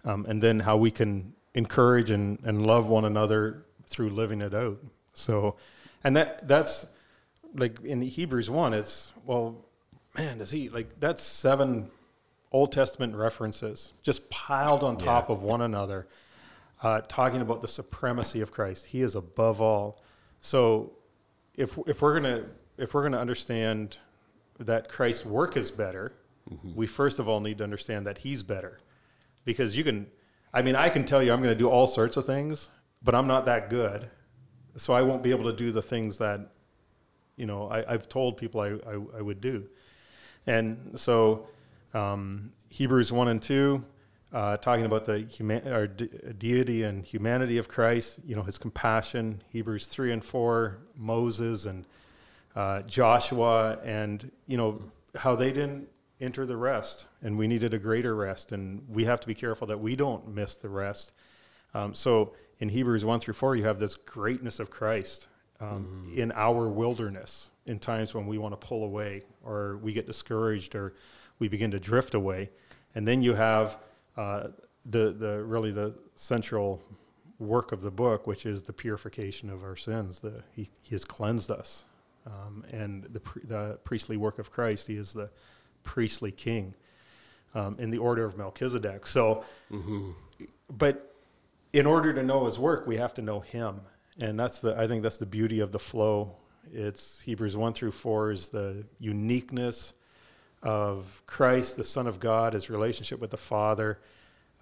um, 0.05 0.27
and 0.29 0.43
then 0.43 0.61
how 0.61 0.77
we 0.77 0.91
can 0.91 1.33
encourage 1.55 2.11
and, 2.11 2.39
and 2.45 2.67
love 2.67 2.89
one 2.89 3.05
another 3.05 3.65
through 3.87 4.11
living 4.11 4.41
it 4.43 4.55
out. 4.55 4.79
So, 5.15 5.57
and 6.03 6.17
that 6.17 6.47
that's 6.47 6.87
like 7.55 7.81
in 7.83 8.03
Hebrews 8.03 8.51
one, 8.51 8.75
it's 8.75 9.13
well, 9.25 9.65
man, 10.17 10.39
does 10.39 10.51
he 10.51 10.69
like 10.69 11.01
that's 11.01 11.23
seven 11.23 11.91
Old 12.55 12.71
Testament 12.71 13.17
references 13.17 13.93
just 14.03 14.31
piled 14.31 14.85
on 14.85 14.97
top 14.97 15.29
Yeah. 15.29 15.35
of 15.35 15.43
one 15.43 15.61
another, 15.61 16.07
uh, 16.83 17.01
talking 17.09 17.41
about 17.41 17.61
the 17.63 17.69
supremacy 17.69 18.41
of 18.41 18.53
Christ. 18.53 18.87
He 18.87 19.03
is 19.03 19.17
above 19.17 19.61
all. 19.61 20.01
So, 20.41 20.93
if 21.57 21.77
if 21.89 22.01
we're 22.01 22.15
gonna 22.21 22.45
if 22.79 22.95
we're 22.95 23.03
gonna 23.03 23.19
understand 23.19 23.99
that 24.61 24.89
Christ's 24.89 25.25
work 25.27 25.57
is 25.57 25.73
better, 25.73 26.13
we 26.77 26.87
first 26.87 27.19
of 27.19 27.29
all 27.29 27.41
need 27.41 27.59
to 27.59 27.65
understand 27.65 28.07
that 28.07 28.19
He's 28.19 28.43
better, 28.45 28.79
because 29.45 29.77
you 29.77 29.83
can. 29.83 30.07
I 30.53 30.63
mean, 30.63 30.77
I 30.77 30.89
can 30.91 31.05
tell 31.05 31.21
you 31.21 31.33
I'm 31.33 31.43
going 31.43 31.53
to 31.53 31.59
do 31.59 31.69
all 31.69 31.89
sorts 31.89 32.17
of 32.17 32.25
things, 32.27 32.69
but 33.03 33.13
I'm 33.17 33.27
not 33.27 33.45
that 33.47 33.69
good, 33.69 34.09
so 34.77 34.93
I 34.93 35.03
won't 35.03 35.21
be 35.25 35.31
able 35.33 35.51
to 35.51 35.57
do 35.57 35.73
the 35.73 35.83
things 35.83 36.19
that, 36.19 36.53
you 37.35 37.47
know, 37.47 37.69
I, 37.69 37.93
I've 37.93 38.09
told 38.09 38.37
people 38.37 38.61
I, 38.61 38.69
I, 38.89 39.19
I 39.19 39.21
would 39.21 39.41
do, 39.41 39.67
and 40.47 40.93
so 40.95 41.49
um, 41.95 42.53
Hebrews 42.69 43.13
one 43.13 43.29
and 43.29 43.41
two, 43.41 43.85
uh, 44.33 44.57
talking 44.57 44.85
about 44.85 45.05
the 45.05 45.21
human, 45.21 45.67
or 45.69 45.87
de- 45.87 46.33
deity 46.33 46.83
and 46.83 47.05
humanity 47.05 47.57
of 47.59 47.69
Christ, 47.69 48.19
you 48.27 48.35
know, 48.35 48.43
His 48.43 48.59
compassion. 48.59 49.43
Hebrews 49.51 49.87
three 49.87 50.13
and 50.13 50.25
four, 50.25 50.79
Moses 50.97 51.65
and 51.65 51.87
uh, 52.57 52.83
Joshua, 52.83 53.79
and 53.85 54.31
you 54.47 54.57
know 54.57 54.83
how 55.17 55.37
they 55.37 55.53
didn't 55.53 55.89
enter 56.21 56.47
the 56.47 56.57
rest, 56.57 57.07
and 57.23 57.39
we 57.39 57.47
needed 57.47 57.75
a 57.75 57.79
greater 57.79 58.15
rest, 58.15 58.53
and 58.53 58.83
we 58.89 59.05
have 59.05 59.21
to 59.21 59.27
be 59.27 59.35
careful 59.35 59.67
that 59.67 59.81
we 59.81 59.97
don't 59.97 60.29
miss 60.29 60.57
the 60.57 60.69
rest. 60.69 61.13
Um, 61.75 61.95
so 61.95 62.35
in 62.59 62.69
Hebrews 62.69 63.05
one 63.05 63.21
through 63.21 63.35
four, 63.35 63.57
you 63.57 63.65
have 63.65 63.81
this 63.81 63.97
greatness 63.97 64.61
of 64.61 64.71
Christ 64.71 65.27
um, 65.61 66.13
in 66.15 66.33
our 66.33 66.69
wilderness, 66.69 67.49
in 67.67 67.79
times 67.79 68.15
when 68.15 68.27
we 68.27 68.39
want 68.39 68.59
to 68.59 68.67
pull 68.67 68.85
away, 68.85 69.23
or 69.43 69.79
we 69.79 69.93
get 69.93 70.07
discouraged, 70.07 70.75
or 70.75 70.95
we 71.39 71.49
begin 71.49 71.71
to 71.71 71.81
drift 71.81 72.15
away, 72.15 72.51
and 72.95 73.07
then 73.07 73.23
you 73.23 73.35
have 73.35 73.79
uh, 74.17 74.49
the 74.85 75.13
the 75.13 75.43
really 75.43 75.73
the 75.73 75.95
central 76.17 76.83
work 77.39 77.73
of 77.73 77.83
the 77.83 77.91
book, 77.91 78.27
which 78.27 78.47
is 78.47 78.63
the 78.63 78.73
purification 78.73 79.51
of 79.51 79.65
our 79.65 79.77
sins. 79.77 80.21
The, 80.21 80.43
he, 80.53 80.69
he 80.83 80.95
has 80.95 81.05
cleansed 81.05 81.51
us. 81.51 81.85
Um, 82.27 82.65
and 82.71 83.05
the, 83.05 83.21
the 83.45 83.79
priestly 83.85 84.17
work 84.17 84.39
of 84.39 84.51
Christ, 84.51 84.87
he 84.87 84.97
is 84.97 85.13
the 85.13 85.31
priestly 85.83 86.31
king 86.31 86.75
um, 87.55 87.77
in 87.79 87.91
the 87.91 87.99
order 87.99 88.25
of 88.25 88.37
Melchizedek. 88.39 89.07
So, 89.07 89.45
but 90.73 91.15
in 91.73 91.87
order 91.87 92.13
to 92.13 92.23
know 92.23 92.47
his 92.47 92.59
work, 92.59 92.87
we 92.87 92.97
have 92.97 93.13
to 93.15 93.23
know 93.23 93.41
him. 93.41 93.81
And 94.19 94.39
that's 94.39 94.61
the, 94.61 94.77
I 94.79 94.87
think 94.87 95.03
that's 95.03 95.19
the 95.19 95.27
beauty 95.27 95.61
of 95.61 95.73
the 95.73 95.79
flow. 95.79 96.37
It's 96.73 97.21
Hebrews 97.21 97.57
1 97.57 97.73
through 97.75 97.93
4 97.93 98.31
is 98.33 98.49
the 98.49 98.85
uniqueness 98.99 99.93
of 100.65 101.23
Christ, 101.27 101.77
the 101.77 101.85
Son 101.85 102.07
of 102.07 102.19
God, 102.19 102.55
his 102.55 102.69
relationship 102.71 103.21
with 103.21 103.31
the 103.31 103.37
Father, 103.37 104.01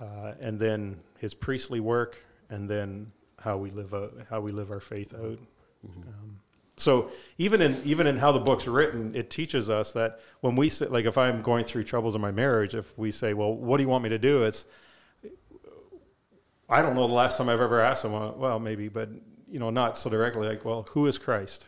uh, 0.01 0.35
and 0.41 0.59
then 0.59 1.01
his 1.19 1.33
priestly 1.33 1.81
work, 1.81 2.19
and 2.51 2.69
then 2.69 3.13
how 3.39 3.57
we 3.57 3.71
live 3.71 3.95
out, 3.95 4.13
how 4.29 4.41
we 4.41 4.53
live 4.53 4.71
our 4.71 4.81
faith 4.81 5.15
out. 5.15 5.39
Um, 5.85 6.39
so 6.77 7.11
even 7.39 7.63
in 7.63 7.81
even 7.85 8.07
in 8.07 8.17
how 8.19 8.33
the 8.33 8.41
book's 8.41 8.67
written, 8.67 9.15
it 9.15 9.31
teaches 9.31 9.71
us 9.71 9.93
that 9.93 10.21
when 10.41 10.57
we 10.57 10.69
say, 10.69 10.87
like 10.87 11.05
if 11.05 11.17
I'm 11.17 11.43
going 11.43 11.65
through 11.65 11.85
troubles 11.85 12.15
in 12.15 12.21
my 12.21 12.33
marriage, 12.33 12.75
if 12.75 12.97
we 12.99 13.11
say, 13.13 13.35
"Well, 13.35 13.55
what 13.55 13.77
do 13.77 13.85
you 13.85 13.89
want 13.89 14.03
me 14.03 14.11
to 14.11 14.19
do?" 14.19 14.43
It's 14.43 14.65
I 16.69 16.83
don't 16.83 16.95
know 16.95 17.07
the 17.07 17.15
last 17.15 17.37
time 17.37 17.49
I've 17.49 17.61
ever 17.61 17.81
asked 17.81 18.03
someone. 18.03 18.39
Well, 18.39 18.59
maybe, 18.59 18.89
but 18.89 19.11
you 19.49 19.59
know, 19.59 19.71
not 19.71 19.97
so 19.97 20.09
directly. 20.09 20.49
Like, 20.49 20.65
well, 20.65 20.87
who 20.91 21.07
is 21.07 21.19
Christ? 21.19 21.67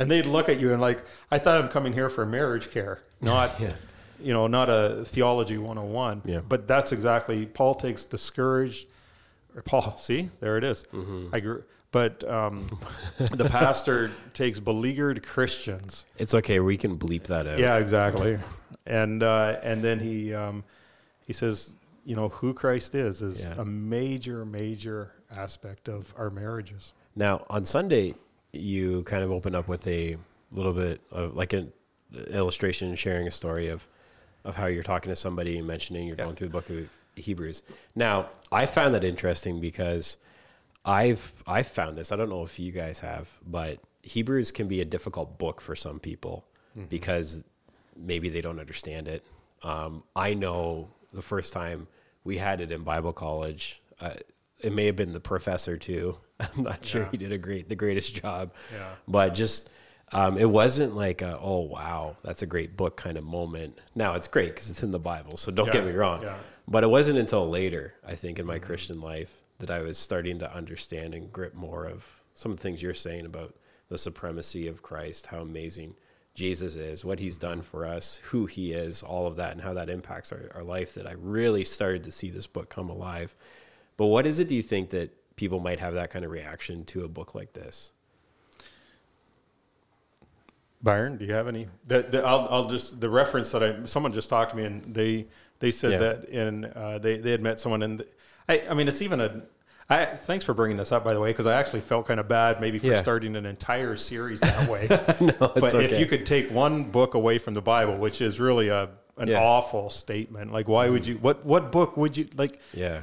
And 0.00 0.10
they'd 0.10 0.26
look 0.26 0.48
at 0.48 0.58
you 0.58 0.72
and 0.72 0.80
like, 0.80 1.04
I 1.30 1.38
thought 1.38 1.62
I'm 1.62 1.68
coming 1.68 1.92
here 1.92 2.10
for 2.10 2.26
marriage 2.26 2.70
care, 2.70 3.00
not 3.20 3.52
Yeah. 3.60 3.74
you 4.20 4.32
know, 4.32 4.46
not 4.48 4.68
a 4.68 5.04
theology 5.04 5.58
101. 5.58 6.22
Yeah. 6.24 6.40
But 6.40 6.66
that's 6.66 6.90
exactly 6.92 7.46
Paul 7.46 7.74
takes 7.74 8.04
discouraged 8.04 8.86
or 9.54 9.62
Paul, 9.62 9.96
see, 10.00 10.30
there 10.40 10.56
it 10.56 10.64
is. 10.64 10.84
Mm-hmm. 10.92 11.34
I 11.34 11.38
agree. 11.38 11.62
But 11.92 12.22
um, 12.28 12.68
the 13.18 13.46
pastor 13.48 14.12
takes 14.32 14.60
beleaguered 14.60 15.24
Christians. 15.24 16.04
It's 16.18 16.34
okay. 16.34 16.60
We 16.60 16.76
can 16.76 16.96
bleep 16.96 17.24
that 17.24 17.46
out. 17.48 17.58
Yeah, 17.58 17.76
exactly. 17.78 18.38
And 18.86 19.22
uh, 19.24 19.56
and 19.64 19.82
then 19.82 19.98
he 19.98 20.32
um, 20.32 20.62
he 21.26 21.32
says, 21.32 21.74
you 22.04 22.14
know, 22.14 22.28
who 22.28 22.54
Christ 22.54 22.94
is 22.94 23.22
is 23.22 23.40
Yeah. 23.40 23.60
a 23.60 23.64
major, 23.64 24.44
major 24.44 25.12
aspect 25.32 25.88
of 25.88 26.14
our 26.16 26.30
marriages. 26.30 26.92
Now 27.16 27.44
on 27.50 27.64
Sunday, 27.64 28.14
you 28.52 29.02
kind 29.04 29.22
of 29.22 29.30
open 29.30 29.54
up 29.54 29.68
with 29.68 29.86
a 29.86 30.16
little 30.52 30.72
bit 30.72 31.00
of 31.10 31.34
like 31.36 31.52
an 31.52 31.72
illustration, 32.28 32.94
sharing 32.96 33.26
a 33.26 33.30
story 33.30 33.68
of 33.68 33.86
of 34.44 34.56
how 34.56 34.66
you're 34.66 34.82
talking 34.82 35.10
to 35.10 35.16
somebody 35.16 35.58
and 35.58 35.66
mentioning 35.66 36.06
you're 36.06 36.16
Yeah. 36.16 36.24
going 36.24 36.34
through 36.36 36.48
the 36.48 36.52
book 36.52 36.70
of 36.70 36.88
Hebrews. 37.14 37.62
Now, 37.94 38.30
I 38.50 38.64
found 38.64 38.94
that 38.94 39.04
interesting 39.04 39.60
because 39.60 40.16
I've 40.84 41.32
I've 41.46 41.66
found 41.68 41.98
this. 41.98 42.10
I 42.10 42.16
don't 42.16 42.30
know 42.30 42.42
if 42.42 42.58
you 42.58 42.72
guys 42.72 43.00
have, 43.00 43.28
but 43.46 43.78
Hebrews 44.02 44.50
can 44.50 44.66
be 44.66 44.80
a 44.80 44.84
difficult 44.84 45.38
book 45.38 45.60
for 45.60 45.76
some 45.76 46.00
people 46.00 46.44
because 46.88 47.44
maybe 47.96 48.28
they 48.30 48.40
don't 48.40 48.58
understand 48.58 49.08
it. 49.08 49.22
Um, 49.62 50.04
I 50.16 50.32
know 50.34 50.88
the 51.12 51.20
first 51.20 51.52
time 51.52 51.86
we 52.24 52.38
had 52.38 52.60
it 52.62 52.72
in 52.72 52.82
Bible 52.82 53.12
college, 53.12 53.82
uh, 54.00 54.14
it 54.62 54.72
may 54.72 54.86
have 54.86 54.96
been 54.96 55.12
the 55.12 55.20
professor 55.20 55.76
too. 55.76 56.16
I'm 56.40 56.62
not 56.64 56.84
sure 56.84 57.02
Yeah. 57.02 57.08
he 57.12 57.16
did 57.16 57.32
a 57.32 57.38
great 57.38 57.68
the 57.68 57.74
greatest 57.76 58.14
job, 58.14 58.52
Yeah. 58.72 58.88
but 59.08 59.34
just 59.34 59.68
um, 60.12 60.36
it 60.38 60.48
wasn't 60.50 60.96
like 60.96 61.22
a 61.22 61.38
oh 61.40 61.60
wow 61.60 62.16
that's 62.24 62.42
a 62.42 62.46
great 62.46 62.76
book 62.76 62.96
kind 62.96 63.16
of 63.16 63.24
moment. 63.24 63.78
Now 63.94 64.14
it's 64.14 64.26
great 64.28 64.54
because 64.54 64.70
it's 64.70 64.82
in 64.82 64.90
the 64.90 64.98
Bible, 64.98 65.36
so 65.36 65.50
don't 65.52 65.70
get 65.72 65.84
me 65.86 65.92
wrong. 65.92 66.22
yeah. 66.22 66.36
But 66.68 66.84
it 66.84 66.88
wasn't 66.90 67.18
until 67.18 67.48
later, 67.48 67.94
I 68.06 68.14
think, 68.14 68.38
in 68.38 68.46
my 68.46 68.58
Christian 68.58 69.00
life 69.00 69.42
that 69.58 69.70
I 69.70 69.80
was 69.80 69.98
starting 69.98 70.38
to 70.38 70.54
understand 70.54 71.14
and 71.14 71.32
grip 71.32 71.54
more 71.54 71.84
of 71.86 72.04
some 72.34 72.52
of 72.52 72.58
the 72.58 72.62
things 72.62 72.80
you're 72.80 72.94
saying 72.94 73.26
about 73.26 73.54
the 73.88 73.98
supremacy 73.98 74.68
of 74.68 74.80
Christ, 74.82 75.26
how 75.26 75.40
amazing 75.40 75.94
Jesus 76.34 76.76
is, 76.76 77.04
what 77.04 77.18
he's 77.18 77.36
done 77.36 77.60
for 77.60 77.84
us, 77.84 78.20
who 78.22 78.46
he 78.46 78.72
is, 78.72 79.02
all 79.02 79.26
of 79.26 79.36
that, 79.36 79.50
and 79.52 79.60
how 79.60 79.74
that 79.74 79.90
impacts 79.90 80.32
our, 80.32 80.50
our 80.54 80.62
life. 80.62 80.94
That 80.94 81.06
I 81.08 81.12
really 81.12 81.64
started 81.64 82.04
to 82.04 82.12
see 82.12 82.30
this 82.30 82.46
book 82.46 82.68
come 82.70 82.88
alive. 82.88 83.34
But 84.00 84.06
what 84.06 84.26
is 84.26 84.40
it, 84.40 84.48
do 84.48 84.54
you 84.54 84.62
think, 84.62 84.88
that 84.90 85.10
people 85.36 85.60
might 85.60 85.78
have 85.78 85.92
that 85.92 86.10
kind 86.10 86.24
of 86.24 86.30
reaction 86.30 86.86
to 86.86 87.04
a 87.04 87.08
book 87.08 87.34
like 87.34 87.52
this? 87.52 87.90
Byron, 90.82 91.18
do 91.18 91.26
you 91.26 91.34
have 91.34 91.46
any? 91.46 91.68
The, 91.86 92.00
the, 92.04 92.24
I'll, 92.24 92.48
I'll 92.50 92.64
just 92.70 92.98
the 92.98 93.10
reference 93.10 93.50
that 93.52 93.62
I 93.62 93.84
someone 93.84 94.14
just 94.14 94.30
talked 94.30 94.52
to 94.52 94.56
me 94.56 94.64
and 94.64 94.94
they 94.94 95.26
they 95.58 95.70
said 95.70 95.92
Yeah. 95.92 95.98
that 95.98 96.24
in 96.30 96.64
uh, 96.64 96.96
they 96.96 97.18
they 97.18 97.30
had 97.30 97.42
met 97.42 97.60
someone 97.60 97.82
and 97.82 98.02
I 98.48 98.62
I 98.70 98.72
mean 98.72 98.88
it's 98.88 99.02
even 99.02 99.20
a. 99.20 99.42
I, 99.90 100.06
thanks 100.06 100.46
for 100.46 100.54
bringing 100.54 100.78
this 100.78 100.92
up, 100.92 101.04
by 101.04 101.12
the 101.12 101.20
way, 101.20 101.28
because 101.28 101.44
I 101.44 101.60
actually 101.60 101.82
felt 101.82 102.06
kind 102.06 102.20
of 102.20 102.26
bad 102.26 102.58
maybe 102.58 102.78
for 102.78 102.86
Yeah. 102.86 103.02
starting 103.02 103.36
an 103.36 103.44
entire 103.44 103.96
series 103.96 104.40
that 104.40 104.66
way. 104.66 104.86
no, 105.20 105.52
but 105.56 105.74
if 105.74 105.98
you 106.00 106.06
could 106.06 106.24
take 106.24 106.50
one 106.50 106.84
book 106.84 107.12
away 107.12 107.36
from 107.36 107.52
the 107.52 107.60
Bible, 107.60 107.98
which 107.98 108.22
is 108.22 108.40
really 108.40 108.68
a 108.68 108.88
an 109.18 109.28
Yeah. 109.28 109.42
awful 109.42 109.90
statement, 109.90 110.54
like 110.54 110.68
why 110.68 110.88
would 110.88 111.04
you? 111.04 111.16
What 111.16 111.44
what 111.44 111.70
book 111.70 111.98
would 111.98 112.16
you 112.16 112.28
like? 112.34 112.60
yeah, 112.72 113.02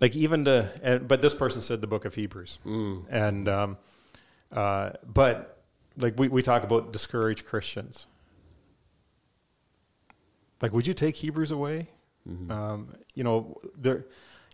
like 0.00 0.16
even 0.16 0.44
to 0.46 0.70
and, 0.82 1.06
but 1.06 1.22
this 1.22 1.34
person 1.34 1.62
said 1.62 1.80
the 1.80 1.86
book 1.86 2.04
of 2.04 2.14
hebrews. 2.14 2.58
And 3.08 3.48
um, 3.48 3.78
uh, 4.52 4.90
but 5.06 5.62
like 5.96 6.18
we, 6.18 6.28
we 6.28 6.42
talk 6.42 6.64
about 6.64 6.92
discouraged 6.92 7.44
christians. 7.46 8.06
Like 10.62 10.72
would 10.72 10.86
you 10.86 10.94
take 10.94 11.16
hebrews 11.16 11.50
away? 11.50 11.88
Um, 12.50 12.94
you 13.14 13.24
know 13.24 13.60
the 13.80 14.04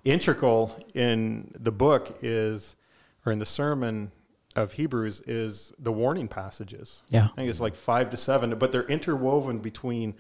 integral 0.05 0.79
in 0.95 1.51
the 1.59 1.73
book 1.73 2.19
is 2.23 2.77
or 3.25 3.33
in 3.33 3.39
the 3.41 3.47
sermon 3.47 4.13
of 4.55 4.73
hebrews 4.73 5.21
is 5.27 5.73
the 5.79 5.93
warning 5.93 6.29
passages. 6.29 7.03
Yeah. 7.11 7.25
i 7.33 7.37
think 7.37 7.51
it's 7.51 7.61
like 7.61 7.75
five 7.75 8.09
to 8.11 8.17
seven 8.17 8.57
but 8.57 8.73
they're 8.73 8.87
interwoven 8.87 9.59
between 9.59 10.15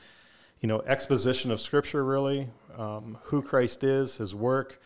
you 0.61 0.69
know 0.69 0.81
exposition 0.81 1.51
of 1.51 1.61
scripture 1.61 2.05
really 2.05 2.49
um, 2.77 3.17
who 3.25 3.41
christ 3.41 3.83
is 3.85 4.17
his 4.17 4.35
work 4.35 4.81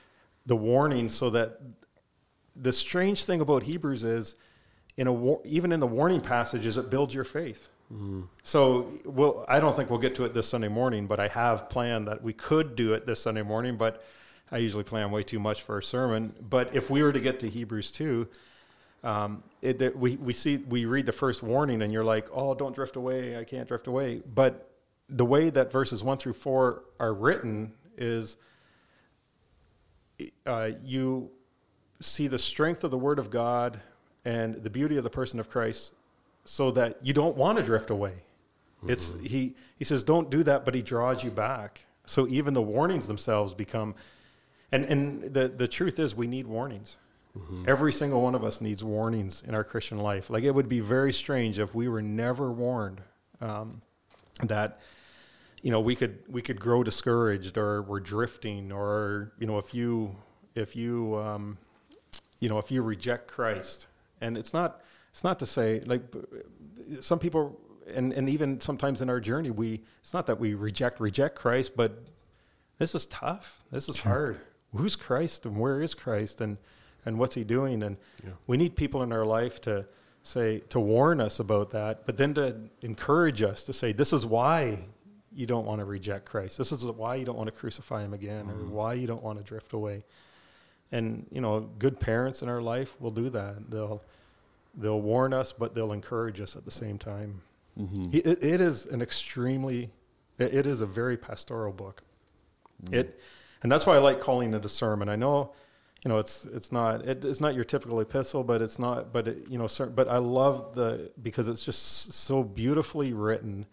the 0.50 0.57
warning 0.57 1.09
so 1.09 1.30
that 1.30 1.61
the 2.57 2.73
strange 2.73 3.23
thing 3.23 3.40
about 3.40 3.62
hebrews 3.62 4.02
is 4.02 4.35
in 4.97 5.07
a 5.07 5.12
war, 5.12 5.40
even 5.45 5.71
in 5.71 5.78
the 5.78 5.87
warning 5.87 6.21
passages 6.21 6.76
it 6.76 6.90
builds 6.90 7.14
your 7.14 7.23
faith. 7.23 7.69
So 8.42 8.88
we'll, 9.04 9.45
i 9.47 9.61
don't 9.61 9.76
think 9.76 9.90
we'll 9.90 10.04
get 10.07 10.16
to 10.16 10.25
it 10.25 10.35
this 10.35 10.49
sunday 10.49 10.73
morning 10.80 11.07
but 11.07 11.19
i 11.19 11.28
have 11.28 11.69
planned 11.69 12.07
that 12.09 12.23
we 12.23 12.33
could 12.33 12.76
do 12.76 12.95
it 12.95 13.07
this 13.07 13.21
sunday 13.21 13.42
morning 13.42 13.76
but 13.76 14.02
i 14.50 14.59
usually 14.59 14.83
plan 14.85 15.12
way 15.12 15.23
too 15.23 15.38
much 15.38 15.62
for 15.62 15.78
a 15.78 15.83
sermon. 15.83 16.35
But 16.40 16.75
if 16.75 16.90
we 16.90 17.02
were 17.04 17.12
to 17.12 17.23
get 17.28 17.38
to 17.40 17.49
hebrews 17.49 17.92
2 17.92 18.28
um, 19.02 19.42
it, 19.62 19.97
we, 19.97 20.16
we 20.16 20.33
see 20.33 20.57
we 20.57 20.85
read 20.85 21.07
the 21.07 21.19
first 21.25 21.45
warning 21.45 21.80
and 21.83 21.92
you're 21.92 22.11
like 22.16 22.26
oh 22.33 22.54
don't 22.54 22.75
drift 22.75 22.97
away. 22.97 23.38
I 23.38 23.45
can't 23.45 23.69
drift 23.69 23.87
away. 23.87 24.23
But 24.42 24.52
the 25.09 25.25
way 25.25 25.50
that 25.50 25.71
verses 25.71 26.02
1 26.02 26.19
through 26.19 26.35
4 26.35 26.83
are 26.99 27.14
written 27.14 27.73
is 27.97 28.37
uh, 30.46 30.70
you 30.84 31.30
see 32.00 32.26
the 32.26 32.38
strength 32.38 32.84
of 32.84 32.90
the 32.90 32.98
Word 32.98 33.18
of 33.18 33.30
God 33.30 33.80
and 34.24 34.54
the 34.62 34.70
beauty 34.70 34.96
of 34.96 35.04
the 35.04 35.10
person 35.10 35.40
of 35.40 35.48
Christ, 35.48 35.92
so 36.44 36.70
that 36.72 36.98
you 37.02 37.12
don't 37.12 37.36
want 37.36 37.58
to 37.58 37.64
drift 37.64 37.90
away. 37.90 38.14
It's 38.86 39.14
he 39.20 39.54
he 39.76 39.84
says 39.84 40.02
don't 40.02 40.30
do 40.30 40.42
that, 40.44 40.64
but 40.64 40.74
he 40.74 40.82
draws 40.82 41.22
you 41.22 41.30
back. 41.30 41.82
So 42.06 42.26
even 42.28 42.54
the 42.54 42.62
warnings 42.62 43.06
themselves 43.06 43.52
become, 43.54 43.94
and 44.72 44.84
and 44.84 45.34
the 45.34 45.48
the 45.48 45.68
truth 45.68 45.98
is 45.98 46.14
we 46.14 46.26
need 46.26 46.46
warnings. 46.46 46.96
Every 47.68 47.92
single 47.92 48.22
one 48.22 48.34
of 48.34 48.42
us 48.42 48.60
needs 48.60 48.82
warnings 48.82 49.42
in 49.46 49.54
our 49.54 49.62
Christian 49.62 49.98
life. 49.98 50.30
Like 50.30 50.42
it 50.42 50.50
would 50.50 50.68
be 50.68 50.80
very 50.80 51.12
strange 51.12 51.60
if 51.60 51.74
we 51.74 51.88
were 51.88 52.02
never 52.02 52.50
warned 52.50 53.02
um, 53.40 53.82
that 54.42 54.80
you 55.62 55.71
know 55.71 55.81
we 55.81 55.95
could 55.95 56.19
we 56.29 56.43
could 56.43 56.61
grow 56.61 56.83
discouraged 56.83 57.59
or 57.59 57.83
we're 57.83 58.00
drifting 58.00 58.73
or 58.73 59.33
you 59.38 59.47
know 59.47 59.59
if 59.59 59.75
you 59.75 60.14
if 60.55 60.75
you 60.75 61.17
um, 61.17 61.59
you 62.38 62.49
know 62.49 62.59
if 62.59 62.71
you 62.71 62.83
reject 62.83 63.29
Christ 63.29 63.87
and 64.21 64.37
it's 64.37 64.52
not 64.52 64.81
it's 65.11 65.25
not 65.25 65.38
to 65.40 65.47
say 65.47 65.81
like 65.87 66.02
some 67.00 67.19
people 67.19 67.61
and 67.95 68.12
and 68.12 68.29
even 68.29 68.61
sometimes 68.61 69.00
in 69.00 69.11
our 69.11 69.21
journey 69.21 69.50
we 69.50 69.83
it's 70.00 70.14
not 70.14 70.26
that 70.26 70.38
we 70.38 70.55
reject 70.55 71.00
reject 71.00 71.37
Christ 71.37 71.73
but 71.76 72.05
this 72.79 72.95
is 72.95 73.05
tough. 73.07 73.62
This 73.71 73.88
is 73.88 73.99
hard. 74.00 74.40
Who's 74.75 74.97
Christ 74.97 75.45
and 75.47 75.59
where 75.59 75.83
is 75.83 75.95
Christ 75.95 76.40
and 76.40 76.57
and 77.05 77.19
what's 77.19 77.35
he 77.35 77.45
doing? 77.45 77.83
And 77.83 77.97
we 78.47 78.57
need 78.57 78.76
people 78.76 79.02
in 79.02 79.12
our 79.12 79.25
life 79.25 79.61
to 79.62 79.87
say 80.23 80.59
to 80.69 80.79
warn 80.79 81.19
us 81.19 81.40
about 81.40 81.71
that 81.71 82.05
but 82.05 82.19
then 82.19 82.35
to 82.35 82.55
encourage 82.83 83.40
us 83.40 83.64
to 83.64 83.73
say 83.73 83.90
this 83.90 84.12
is 84.12 84.26
why 84.26 84.79
you 85.32 85.46
don't 85.46 85.64
want 85.64 85.80
to 85.80 85.84
reject 85.84 86.26
Christ. 86.26 86.58
This 86.58 86.72
is 86.72 86.84
why 86.84 87.14
you 87.14 87.25
don't 87.25 87.37
want 87.37 87.46
to 87.46 87.52
crucify 87.52 88.02
him 88.02 88.12
again 88.14 88.49
or 88.50 88.54
mm-hmm. 88.54 88.70
why 88.70 88.94
you 88.94 89.06
don't 89.06 89.22
want 89.22 89.38
to 89.38 89.44
drift 89.44 89.72
away. 89.72 90.04
And 90.92 91.26
you 91.30 91.40
know 91.40 91.60
good 91.78 92.00
parents 92.00 92.42
in 92.42 92.49
our 92.49 92.60
life 92.60 93.00
will 93.00 93.12
do 93.12 93.30
that. 93.30 93.70
They'll 93.70 94.02
they'll 94.75 95.00
warn 95.00 95.32
us 95.32 95.52
but 95.52 95.75
they'll 95.75 95.92
encourage 95.92 96.40
us 96.40 96.56
at 96.56 96.64
the 96.64 96.70
same 96.70 96.99
time. 96.99 97.42
Mm-hmm. 97.78 98.10
It, 98.12 98.26
it 98.42 98.60
is 98.60 98.87
an 98.87 99.00
extremely 99.00 99.90
it 100.38 100.52
it 100.52 100.66
is 100.66 100.80
a 100.80 100.87
very 100.87 101.16
pastoral 101.16 101.72
book. 101.72 102.02
Mm-hmm. 102.84 102.94
It 102.94 103.20
and 103.62 103.70
that's 103.70 103.87
why 103.87 103.94
i 103.94 103.99
like 103.99 104.20
calling 104.20 104.52
it 104.52 104.64
a 104.64 104.68
sermon. 104.68 105.08
I 105.08 105.16
know 105.16 105.52
you 106.04 106.08
know 106.08 106.18
it's 106.18 106.44
it's 106.46 106.72
not 106.72 107.06
it, 107.06 107.25
it's 107.25 107.40
not 107.40 107.54
your 107.54 107.64
typical 107.64 108.00
epistle 108.00 108.42
but 108.42 108.62
it's 108.62 108.78
not 108.78 109.12
but 109.12 109.28
it, 109.28 109.44
you 109.49 109.58
know 109.58 109.66
cer- 109.66 109.87
but 109.87 110.08
i 110.08 110.16
love 110.16 110.75
the 110.75 111.10
because 111.22 111.46
it's 111.46 111.62
just 111.62 112.12
so 112.14 112.42
beautifully 112.42 113.12
written 113.12 113.66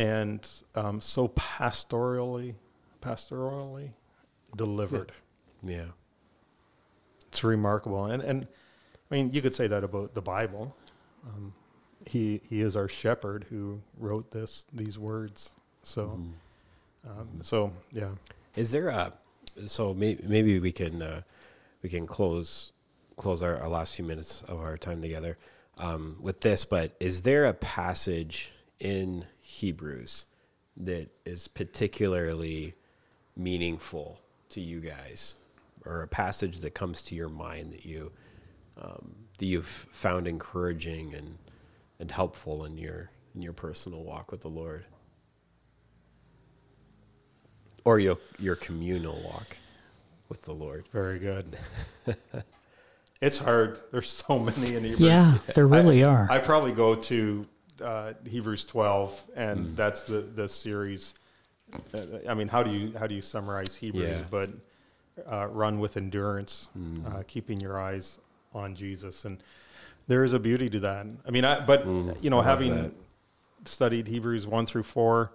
and 0.00 0.48
um, 0.74 1.00
so 1.00 1.28
pastorally 1.28 2.54
pastorally 3.02 3.90
delivered 4.56 5.12
Yeah. 5.62 5.86
it's 7.28 7.44
remarkable, 7.44 8.06
and 8.06 8.22
and 8.22 8.46
I 9.10 9.14
mean 9.14 9.32
you 9.32 9.42
could 9.42 9.54
say 9.54 9.66
that 9.66 9.84
about 9.84 10.14
the 10.14 10.22
Bible. 10.22 10.74
Um, 11.26 11.52
he 12.06 12.40
he 12.48 12.60
is 12.62 12.76
our 12.76 12.88
shepherd 12.88 13.44
who 13.50 13.80
wrote 13.98 14.30
this 14.30 14.64
these 14.72 14.98
words. 14.98 15.52
So 15.82 16.02
um, 17.08 17.28
so 17.42 17.72
yeah, 17.92 18.10
Is 18.56 18.70
there 18.72 18.88
a 18.88 19.12
so 19.66 19.92
may, 19.94 20.18
maybe 20.22 20.58
we 20.60 20.72
can 20.72 21.02
uh, 21.02 21.20
we 21.82 21.88
can 21.90 22.06
close 22.06 22.72
close 23.16 23.42
our, 23.42 23.58
our 23.58 23.68
last 23.68 23.94
few 23.94 24.04
minutes 24.04 24.42
of 24.48 24.58
our 24.60 24.78
time 24.78 25.02
together 25.02 25.36
um, 25.76 26.16
with 26.20 26.40
this, 26.40 26.64
but 26.64 26.92
is 27.00 27.20
there 27.22 27.44
a 27.46 27.52
passage 27.52 28.50
in 28.80 29.26
Hebrews 29.40 30.24
that 30.76 31.08
is 31.24 31.46
particularly 31.48 32.74
meaningful 33.36 34.20
to 34.50 34.60
you 34.60 34.80
guys, 34.80 35.34
or 35.84 36.02
a 36.02 36.08
passage 36.08 36.60
that 36.60 36.74
comes 36.74 37.02
to 37.02 37.14
your 37.14 37.28
mind 37.28 37.72
that 37.72 37.84
you 37.84 38.10
um, 38.80 39.14
that 39.38 39.46
you've 39.46 39.66
found 39.92 40.26
encouraging 40.26 41.14
and 41.14 41.38
and 41.98 42.10
helpful 42.10 42.64
in 42.64 42.78
your 42.78 43.10
in 43.34 43.42
your 43.42 43.52
personal 43.52 44.02
walk 44.02 44.32
with 44.32 44.40
the 44.40 44.48
Lord? 44.48 44.86
or 47.84 47.98
your 47.98 48.18
your 48.38 48.56
communal 48.56 49.20
walk 49.22 49.56
with 50.28 50.42
the 50.42 50.52
Lord. 50.52 50.86
very 50.92 51.18
good. 51.18 51.56
it's 53.20 53.38
hard. 53.38 53.80
There's 53.90 54.10
so 54.10 54.38
many 54.38 54.74
in 54.74 54.84
Hebrews. 54.84 55.00
Yeah, 55.00 55.38
there 55.54 55.66
really 55.78 56.04
I, 56.04 56.08
are. 56.08 56.28
I 56.30 56.38
probably 56.38 56.72
go 56.72 56.94
to 56.94 57.46
uh, 57.82 58.12
Hebrews 58.28 58.64
12, 58.64 59.22
and 59.36 59.58
Hmm. 59.68 59.74
that's 59.74 60.04
the 60.04 60.20
the 60.20 60.48
series. 60.48 61.14
Uh, 61.94 61.98
I 62.28 62.34
mean, 62.34 62.48
how 62.48 62.62
do 62.62 62.70
you 62.72 62.96
how 62.98 63.06
do 63.06 63.14
you 63.14 63.22
summarize 63.22 63.76
Hebrews? 63.76 64.02
Yeah. 64.20 64.24
But 64.30 64.50
uh, 65.30 65.46
run 65.46 65.78
with 65.80 65.96
endurance, 65.96 66.68
Hmm. 66.72 67.06
uh, 67.06 67.22
keeping 67.26 67.60
your 67.60 67.78
eyes 67.80 68.18
on 68.54 68.74
Jesus, 68.74 69.24
and 69.24 69.42
there 70.08 70.24
is 70.24 70.32
a 70.32 70.38
beauty 70.38 70.68
to 70.70 70.80
that. 70.80 71.06
I 71.26 71.30
mean, 71.30 71.44
I 71.44 71.64
but 71.64 71.86
you 71.86 72.30
know, 72.30 72.40
Hmm. 72.40 72.46
Having 72.48 72.74
that. 72.82 72.92
studied 73.64 74.08
Hebrews 74.08 74.46
one 74.46 74.66
through 74.66 74.84
four 74.84 75.32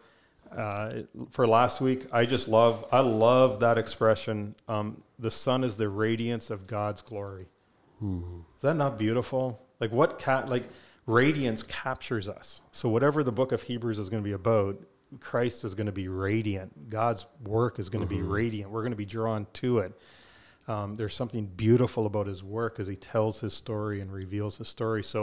uh, 0.55 1.01
for 1.31 1.45
last 1.47 1.81
week, 1.81 2.07
I 2.11 2.25
just 2.25 2.47
love 2.47 2.85
I 2.91 2.99
love 2.99 3.59
that 3.59 3.77
expression. 3.77 4.55
Um, 4.67 5.03
the 5.19 5.31
son 5.31 5.63
is 5.63 5.77
the 5.77 5.89
radiance 5.89 6.49
of 6.49 6.67
God's 6.67 7.01
glory. 7.01 7.47
Is 8.01 8.61
that 8.61 8.75
not 8.75 8.97
beautiful? 8.99 9.59
Like 9.79 9.91
what 9.91 10.19
cat 10.19 10.47
like 10.49 10.63
radiance 11.05 11.63
captures 11.63 12.27
us. 12.27 12.61
So 12.71 12.89
whatever 12.89 13.23
the 13.23 13.31
book 13.31 13.51
of 13.51 13.63
Hebrews 13.63 13.99
is 13.99 14.09
going 14.09 14.23
to 14.23 14.27
be 14.27 14.33
about, 14.33 14.77
Christ 15.19 15.63
is 15.63 15.75
going 15.75 15.85
to 15.85 15.91
be 15.91 16.07
radiant. 16.07 16.89
God's 16.89 17.25
work 17.43 17.79
is 17.79 17.89
going 17.89 18.03
to 18.03 18.09
be 18.09 18.21
radiant. 18.21 18.71
We're 18.71 18.81
going 18.81 18.91
to 18.91 18.97
be 18.97 19.05
drawn 19.05 19.47
to 19.53 19.79
it. 19.79 19.93
Um, 20.67 20.95
there's 20.95 21.15
something 21.15 21.45
beautiful 21.45 22.07
about 22.07 22.25
his 22.25 22.43
work 22.43 22.79
as 22.79 22.87
he 22.87 22.95
tells 22.95 23.39
his 23.39 23.53
story 23.53 24.01
and 24.01 24.11
reveals 24.11 24.57
his 24.57 24.67
story. 24.67 25.03
So, 25.03 25.21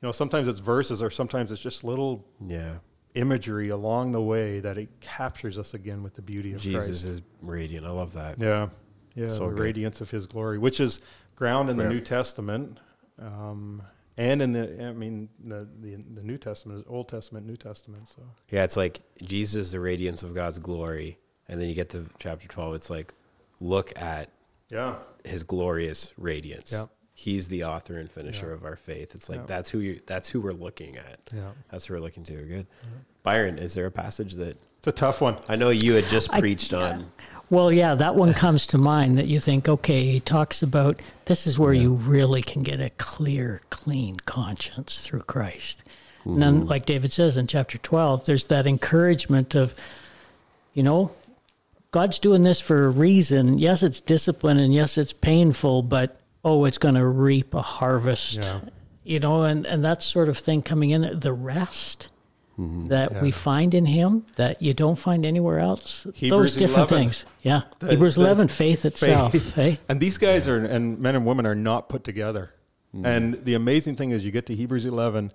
you 0.00 0.06
know, 0.06 0.12
sometimes 0.12 0.46
it's 0.46 0.60
verses 0.60 1.02
or 1.02 1.10
sometimes 1.10 1.50
it's 1.50 1.60
just 1.60 1.82
little 1.82 2.24
Yeah, 2.46 2.74
imagery 3.14 3.70
along 3.70 4.12
the 4.12 4.22
way 4.22 4.60
that 4.60 4.78
it 4.78 5.00
captures 5.00 5.58
us 5.58 5.74
again 5.74 6.04
with 6.04 6.14
the 6.14 6.22
beauty 6.22 6.52
of 6.52 6.60
Jesus 6.60 7.02
Christ. 7.02 7.04
is 7.04 7.22
radiant. 7.42 7.84
I 7.84 7.90
love 7.90 8.12
that. 8.12 8.38
Yeah, 8.40 8.68
yeah, 9.16 9.26
So 9.26 9.48
the 9.48 9.54
good. 9.56 9.58
radiance 9.58 10.00
of 10.00 10.10
His 10.12 10.24
glory, 10.26 10.56
which 10.58 10.78
is 10.78 11.00
ground 11.34 11.68
in 11.68 11.76
the 11.76 11.82
Yeah. 11.82 11.88
New 11.90 12.00
Testament, 12.00 12.78
um, 13.18 13.82
and 14.16 14.40
in 14.42 14.52
the 14.52 14.84
I 14.86 14.92
mean 14.92 15.28
the, 15.44 15.66
the 15.80 15.96
the 16.14 16.22
New 16.22 16.38
Testament 16.38 16.80
is 16.80 16.84
Old 16.88 17.08
Testament, 17.08 17.46
New 17.46 17.56
Testament. 17.56 18.08
So 18.08 18.22
Yeah, 18.50 18.64
it's 18.64 18.76
like 18.76 19.00
Jesus, 19.22 19.70
the 19.72 19.80
radiance 19.80 20.22
of 20.22 20.34
God's 20.34 20.58
glory, 20.58 21.18
and 21.48 21.60
then 21.60 21.68
you 21.68 21.74
get 21.74 21.90
to 21.90 22.06
chapter 22.18 22.48
twelve. 22.48 22.74
It's 22.74 22.90
like, 22.90 23.12
look 23.60 23.92
at 23.96 24.30
yeah, 24.70 24.96
His 25.24 25.42
glorious 25.42 26.12
radiance. 26.18 26.72
Yeah. 26.72 26.86
He's 27.18 27.48
the 27.48 27.64
author 27.64 27.98
and 27.98 28.10
finisher 28.10 28.48
Yeah. 28.48 28.52
of 28.54 28.64
our 28.64 28.76
faith. 28.76 29.14
It's 29.14 29.28
like 29.28 29.38
Yeah. 29.40 29.46
that's 29.46 29.70
who 29.70 29.78
you. 29.78 30.00
That's 30.06 30.28
who 30.28 30.40
we're 30.40 30.52
looking 30.52 30.96
at. 30.98 31.18
yeah, 31.34 31.52
That's 31.70 31.86
who 31.86 31.94
we're 31.94 32.00
looking 32.00 32.24
to. 32.24 32.34
Good. 32.34 32.66
Byron, 33.22 33.58
is 33.58 33.74
there 33.74 33.86
a 33.86 33.90
passage 33.90 34.34
that 34.34 34.56
it's 34.78 34.86
a 34.86 34.92
tough 34.92 35.20
one. 35.20 35.38
I 35.48 35.56
know 35.56 35.70
you 35.70 35.94
had 35.94 36.04
just 36.08 36.32
I- 36.32 36.40
preached 36.40 36.72
on? 36.74 37.10
Well, 37.48 37.72
yeah, 37.72 37.94
that 37.94 38.16
one 38.16 38.34
comes 38.34 38.66
to 38.68 38.78
mind 38.78 39.16
that 39.18 39.28
you 39.28 39.38
think, 39.38 39.68
okay, 39.68 40.04
he 40.04 40.20
talks 40.20 40.62
about 40.62 41.00
this 41.26 41.46
is 41.46 41.58
where 41.58 41.72
you 41.72 41.92
really 41.92 42.42
can 42.42 42.62
get 42.62 42.80
a 42.80 42.90
clear, 42.90 43.60
clean 43.70 44.16
conscience 44.26 45.00
through 45.00 45.22
Christ. 45.22 45.82
And 46.24 46.42
then, 46.42 46.60
mm-hmm. 46.60 46.68
like 46.68 46.86
David 46.86 47.12
says 47.12 47.36
in 47.36 47.46
chapter 47.46 47.78
12, 47.78 48.24
there's 48.24 48.44
that 48.46 48.66
encouragement 48.66 49.54
of, 49.54 49.76
you 50.74 50.82
know, 50.82 51.12
God's 51.92 52.18
doing 52.18 52.42
this 52.42 52.60
for 52.60 52.86
a 52.86 52.90
reason. 52.90 53.58
Yes, 53.58 53.84
it's 53.84 54.00
discipline 54.00 54.58
and 54.58 54.74
yes, 54.74 54.98
it's 54.98 55.12
painful, 55.12 55.82
but 55.82 56.20
oh, 56.44 56.64
it's 56.64 56.78
going 56.78 56.96
to 56.96 57.06
reap 57.06 57.54
a 57.54 57.62
harvest. 57.62 58.34
Yeah. 58.34 58.60
You 59.04 59.20
know, 59.20 59.44
and, 59.44 59.64
and 59.66 59.84
that 59.84 60.02
sort 60.02 60.28
of 60.28 60.36
thing 60.36 60.62
coming 60.62 60.90
in, 60.90 61.20
the 61.20 61.32
rest 61.32 62.08
that 62.58 63.20
we 63.22 63.30
find 63.30 63.74
in 63.74 63.84
Him 63.86 64.24
that 64.36 64.62
you 64.62 64.72
don't 64.72 64.96
find 64.96 65.26
anywhere 65.26 65.58
else. 65.58 66.06
Hebrews 66.14 66.54
Those 66.54 66.56
different 66.56 66.90
11. 66.90 66.98
things. 66.98 67.24
Yeah. 67.42 67.62
The- 67.80 67.88
Hebrews 67.90 68.14
the 68.14 68.22
11, 68.22 68.48
faith 68.48 68.84
itself. 68.84 69.32
Faith. 69.32 69.58
eh? 69.58 69.76
And 69.88 70.00
these 70.00 70.16
guys 70.18 70.48
are 70.48 70.64
and 70.64 70.98
men 70.98 71.14
and 71.14 71.26
women 71.26 71.44
are 71.46 71.54
not 71.54 71.88
put 71.88 72.02
together. 72.04 72.54
Mm. 72.94 73.06
And 73.06 73.34
the 73.44 73.54
amazing 73.54 73.96
thing 73.96 74.10
is, 74.12 74.24
you 74.24 74.30
get 74.30 74.46
to 74.46 74.54
Hebrews 74.54 74.86
11, 74.86 75.32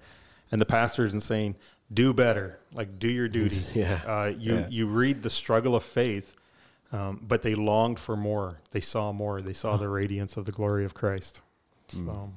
and 0.52 0.60
the 0.60 0.66
pastors 0.66 1.14
and 1.14 1.22
saying, 1.22 1.56
"Do 1.94 2.12
better, 2.14 2.60
like 2.74 2.98
do 2.98 3.08
your 3.08 3.28
duty." 3.28 3.80
Yeah. 3.80 4.00
Uh, 4.06 4.26
you 4.38 4.56
Yeah. 4.56 4.68
you 4.70 4.88
read 4.88 5.22
the 5.22 5.30
struggle 5.30 5.76
of 5.76 5.84
faith, 5.84 6.34
um, 6.92 7.20
but 7.22 7.44
they 7.44 7.54
longed 7.54 8.00
for 8.00 8.18
more. 8.18 8.62
They 8.72 8.82
saw 8.82 9.12
more. 9.12 9.42
They 9.42 9.54
saw 9.54 9.78
the 9.78 9.90
radiance 9.90 10.38
of 10.38 10.46
the 10.46 10.52
glory 10.52 10.86
of 10.86 10.94
Christ. 10.96 11.40
Mm. 11.94 12.06
So 12.08 12.34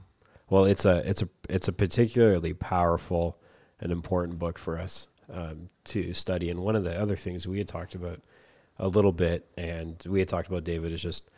Well, 0.50 0.66
it's 0.66 0.84
a 0.84 1.08
it's 1.08 1.22
a 1.22 1.28
it's 1.48 1.68
a 1.68 1.72
particularly 1.72 2.52
powerful 2.52 3.38
and 3.84 3.92
important 3.92 4.38
book 4.38 4.58
for 4.58 4.78
us 4.78 5.06
um, 5.32 5.68
to 5.84 6.12
study. 6.12 6.50
And 6.50 6.60
one 6.60 6.74
of 6.74 6.82
the 6.82 7.00
other 7.00 7.14
things 7.16 7.46
we 7.46 7.58
had 7.58 7.68
talked 7.68 7.94
about 7.94 8.20
a 8.78 8.88
little 8.88 9.12
bit, 9.12 9.46
and 9.56 10.02
we 10.08 10.18
had 10.18 10.28
talked 10.28 10.48
about 10.48 10.64
David, 10.64 10.92
is 10.92 11.00
just 11.02 11.30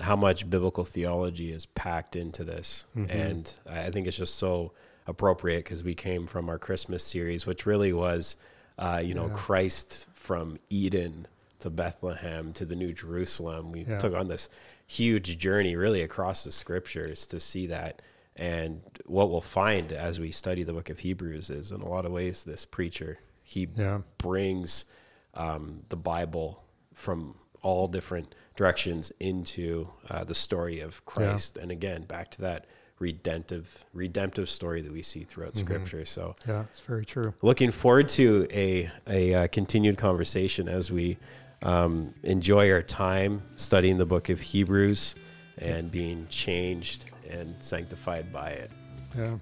how 0.00 0.14
much 0.14 0.48
biblical 0.48 0.84
theology 0.84 1.50
is 1.50 1.66
packed 1.66 2.14
into 2.14 2.44
this. 2.44 2.84
And 3.10 3.52
I 3.68 3.90
think 3.90 4.06
it's 4.06 4.16
just 4.16 4.36
so 4.36 4.72
appropriate 5.06 5.64
because 5.64 5.82
we 5.82 5.94
came 5.94 6.26
from 6.26 6.48
our 6.48 6.58
Christmas 6.58 7.02
series, 7.02 7.46
which 7.46 7.66
really 7.66 7.92
was, 7.92 8.36
uh, 8.78 9.02
you 9.04 9.14
know, 9.14 9.26
Yeah. 9.28 9.34
Christ 9.34 10.06
from 10.12 10.58
Eden 10.70 11.26
to 11.60 11.70
Bethlehem 11.70 12.52
to 12.54 12.64
the 12.64 12.76
New 12.76 12.92
Jerusalem. 12.92 13.72
We 13.72 13.84
Yeah. 13.84 13.98
took 13.98 14.14
on 14.14 14.28
this 14.28 14.48
huge 14.86 15.38
journey 15.38 15.76
really 15.76 16.02
across 16.02 16.44
the 16.44 16.52
scriptures 16.52 17.26
to 17.26 17.40
see 17.40 17.66
that. 17.68 18.02
And 18.36 18.80
what 19.06 19.30
we'll 19.30 19.40
find 19.40 19.92
as 19.92 20.18
we 20.18 20.32
study 20.32 20.64
the 20.64 20.72
book 20.72 20.90
of 20.90 20.98
Hebrews 20.98 21.50
is 21.50 21.70
in 21.70 21.80
a 21.82 21.88
lot 21.88 22.04
of 22.04 22.12
ways 22.12 22.44
this 22.44 22.64
preacher 22.64 23.18
he 23.42 23.68
Yeah. 23.76 24.00
brings 24.18 24.86
um, 25.34 25.82
the 25.88 25.96
Bible 25.96 26.62
from 26.94 27.34
all 27.62 27.86
different 27.88 28.34
directions 28.56 29.12
into 29.20 29.88
uh, 30.08 30.24
the 30.24 30.34
story 30.34 30.80
of 30.80 31.04
Christ, 31.06 31.56
and 31.56 31.70
again 31.70 32.02
back 32.04 32.30
to 32.32 32.40
that 32.42 32.66
redemptive 33.00 33.84
redemptive 33.92 34.48
story 34.48 34.80
that 34.82 34.92
we 34.92 35.02
see 35.02 35.24
throughout 35.24 35.54
Scripture. 35.56 36.04
So, 36.04 36.36
Yeah, 36.46 36.64
it's 36.70 36.80
very 36.80 37.04
true. 37.04 37.34
looking 37.42 37.70
forward 37.70 38.08
to 38.10 38.46
a 38.50 38.90
a 39.06 39.34
uh, 39.34 39.46
continued 39.48 39.96
conversation 39.98 40.68
as 40.68 40.90
we 40.90 41.18
um, 41.62 42.14
enjoy 42.22 42.70
our 42.72 42.82
time 42.82 43.42
studying 43.56 43.98
the 43.98 44.06
book 44.06 44.28
of 44.28 44.40
Hebrews 44.40 45.14
and 45.58 45.90
being 45.90 46.26
changed 46.28 47.12
and 47.30 47.54
sanctified 47.60 48.32
by 48.32 48.50
it. 48.50 48.70
Yeah. 49.16 49.38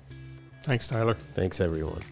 Thanks, 0.62 0.88
Tyler. 0.88 1.14
Thanks, 1.34 1.60
everyone. 1.60 2.02